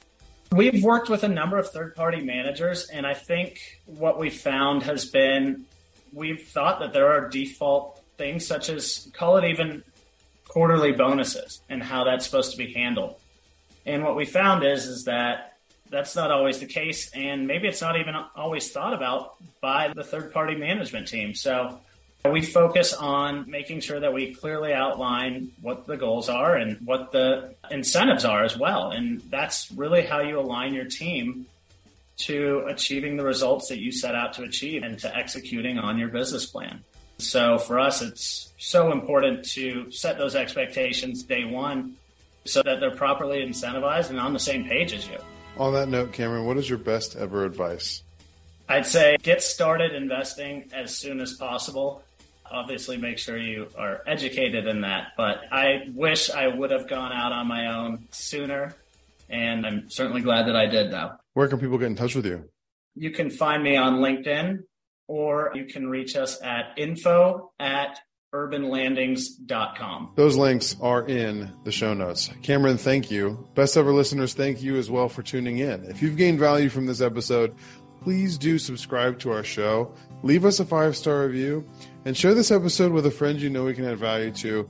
We've 0.51 0.83
worked 0.83 1.09
with 1.09 1.23
a 1.23 1.27
number 1.27 1.57
of 1.57 1.69
third 1.69 1.95
party 1.95 2.21
managers, 2.21 2.87
and 2.87 3.05
I 3.05 3.13
think 3.13 3.81
what 3.85 4.17
we've 4.17 4.33
found 4.33 4.83
has 4.83 5.05
been 5.05 5.65
we've 6.13 6.47
thought 6.47 6.79
that 6.79 6.93
there 6.93 7.09
are 7.09 7.27
default 7.27 8.01
things 8.17 8.45
such 8.45 8.69
as 8.69 9.09
call 9.13 9.37
it 9.37 9.45
even 9.45 9.83
quarterly 10.47 10.93
bonuses 10.93 11.61
and 11.69 11.83
how 11.83 12.05
that's 12.05 12.25
supposed 12.25 12.51
to 12.51 12.57
be 12.57 12.71
handled. 12.73 13.15
And 13.87 14.03
what 14.03 14.17
we 14.17 14.25
found 14.25 14.63
is 14.65 14.85
is 14.85 15.05
that 15.05 15.57
that's 15.89 16.15
not 16.15 16.29
always 16.29 16.59
the 16.59 16.65
case, 16.65 17.09
and 17.13 17.47
maybe 17.47 17.69
it's 17.69 17.81
not 17.81 17.97
even 17.97 18.13
always 18.35 18.69
thought 18.71 18.93
about 18.93 19.35
by 19.61 19.93
the 19.95 20.03
third 20.03 20.33
party 20.33 20.55
management 20.55 21.07
team. 21.07 21.33
So 21.33 21.79
we 22.29 22.41
focus 22.41 22.93
on 22.93 23.49
making 23.49 23.79
sure 23.79 24.01
that 24.01 24.13
we 24.13 24.33
clearly 24.33 24.73
outline 24.73 25.51
what 25.61 25.87
the 25.87 25.95
goals 25.95 26.27
are 26.27 26.57
and 26.57 26.85
what 26.85 27.13
the 27.13 27.55
incentives 27.71 28.25
are 28.25 28.43
as 28.43 28.57
well. 28.57 28.91
And 28.91 29.21
that's 29.29 29.71
really 29.71 30.05
how 30.05 30.19
you 30.19 30.37
align 30.37 30.73
your 30.73 30.85
team 30.85 31.45
to 32.17 32.65
achieving 32.67 33.15
the 33.15 33.23
results 33.23 33.69
that 33.69 33.79
you 33.79 33.93
set 33.93 34.13
out 34.13 34.33
to 34.33 34.43
achieve 34.43 34.83
and 34.83 34.99
to 34.99 35.15
executing 35.15 35.79
on 35.79 35.97
your 35.97 36.09
business 36.09 36.45
plan. 36.45 36.83
So 37.19 37.57
for 37.57 37.79
us, 37.79 38.01
it's 38.01 38.51
so 38.57 38.91
important 38.91 39.45
to 39.51 39.89
set 39.91 40.17
those 40.17 40.35
expectations 40.35 41.23
day 41.23 41.45
one 41.45 41.95
so 42.47 42.63
that 42.63 42.79
they're 42.79 42.95
properly 42.95 43.45
incentivized 43.45 44.09
and 44.09 44.19
on 44.19 44.33
the 44.33 44.39
same 44.39 44.65
page 44.65 44.93
as 44.93 45.07
you. 45.07 45.17
On 45.57 45.73
that 45.73 45.89
note, 45.89 46.13
Cameron, 46.13 46.45
what 46.45 46.57
is 46.57 46.69
your 46.69 46.77
best 46.77 47.15
ever 47.15 47.45
advice? 47.45 48.03
I'd 48.69 48.85
say 48.85 49.17
get 49.21 49.41
started 49.41 49.93
investing 49.93 50.69
as 50.73 50.95
soon 50.95 51.19
as 51.19 51.33
possible. 51.33 52.03
Obviously, 52.49 52.97
make 52.97 53.17
sure 53.17 53.37
you 53.37 53.67
are 53.77 54.01
educated 54.05 54.67
in 54.67 54.81
that. 54.81 55.13
But 55.17 55.41
I 55.51 55.89
wish 55.93 56.29
I 56.29 56.47
would 56.47 56.71
have 56.71 56.87
gone 56.87 57.11
out 57.11 57.31
on 57.31 57.47
my 57.47 57.75
own 57.75 58.07
sooner. 58.11 58.75
And 59.29 59.65
I'm 59.65 59.89
certainly 59.89 60.21
glad 60.21 60.47
that 60.47 60.55
I 60.55 60.65
did, 60.65 60.91
though. 60.91 61.11
Where 61.33 61.47
can 61.47 61.59
people 61.59 61.77
get 61.77 61.87
in 61.87 61.95
touch 61.95 62.15
with 62.15 62.25
you? 62.25 62.49
You 62.95 63.11
can 63.11 63.29
find 63.29 63.63
me 63.63 63.75
on 63.75 63.95
LinkedIn 63.95 64.63
or 65.07 65.51
you 65.55 65.65
can 65.65 65.87
reach 65.87 66.15
us 66.15 66.41
at 66.41 66.73
info 66.77 67.51
at 67.59 67.99
urbanlandings.com. 68.37 70.11
Those 70.15 70.35
links 70.35 70.75
are 70.81 71.07
in 71.07 71.51
the 71.63 71.71
show 71.71 71.93
notes. 71.93 72.29
Cameron, 72.43 72.77
thank 72.77 73.09
you. 73.09 73.47
Best 73.55 73.77
ever 73.77 73.91
listeners, 73.91 74.33
thank 74.33 74.61
you 74.61 74.77
as 74.77 74.91
well 74.91 75.09
for 75.09 75.23
tuning 75.23 75.59
in. 75.59 75.83
If 75.85 76.01
you've 76.01 76.17
gained 76.17 76.39
value 76.39 76.69
from 76.69 76.85
this 76.85 77.01
episode, 77.01 77.55
please 78.01 78.37
do 78.37 78.57
subscribe 78.59 79.19
to 79.19 79.31
our 79.31 79.43
show, 79.43 79.93
leave 80.23 80.45
us 80.45 80.59
a 80.59 80.65
five 80.65 80.95
star 80.95 81.25
review, 81.25 81.67
and 82.05 82.15
share 82.15 82.33
this 82.33 82.51
episode 82.51 82.91
with 82.91 83.05
a 83.05 83.11
friend 83.11 83.39
you 83.41 83.49
know 83.49 83.65
we 83.65 83.73
can 83.73 83.85
add 83.85 83.97
value 83.97 84.31
to 84.31 84.69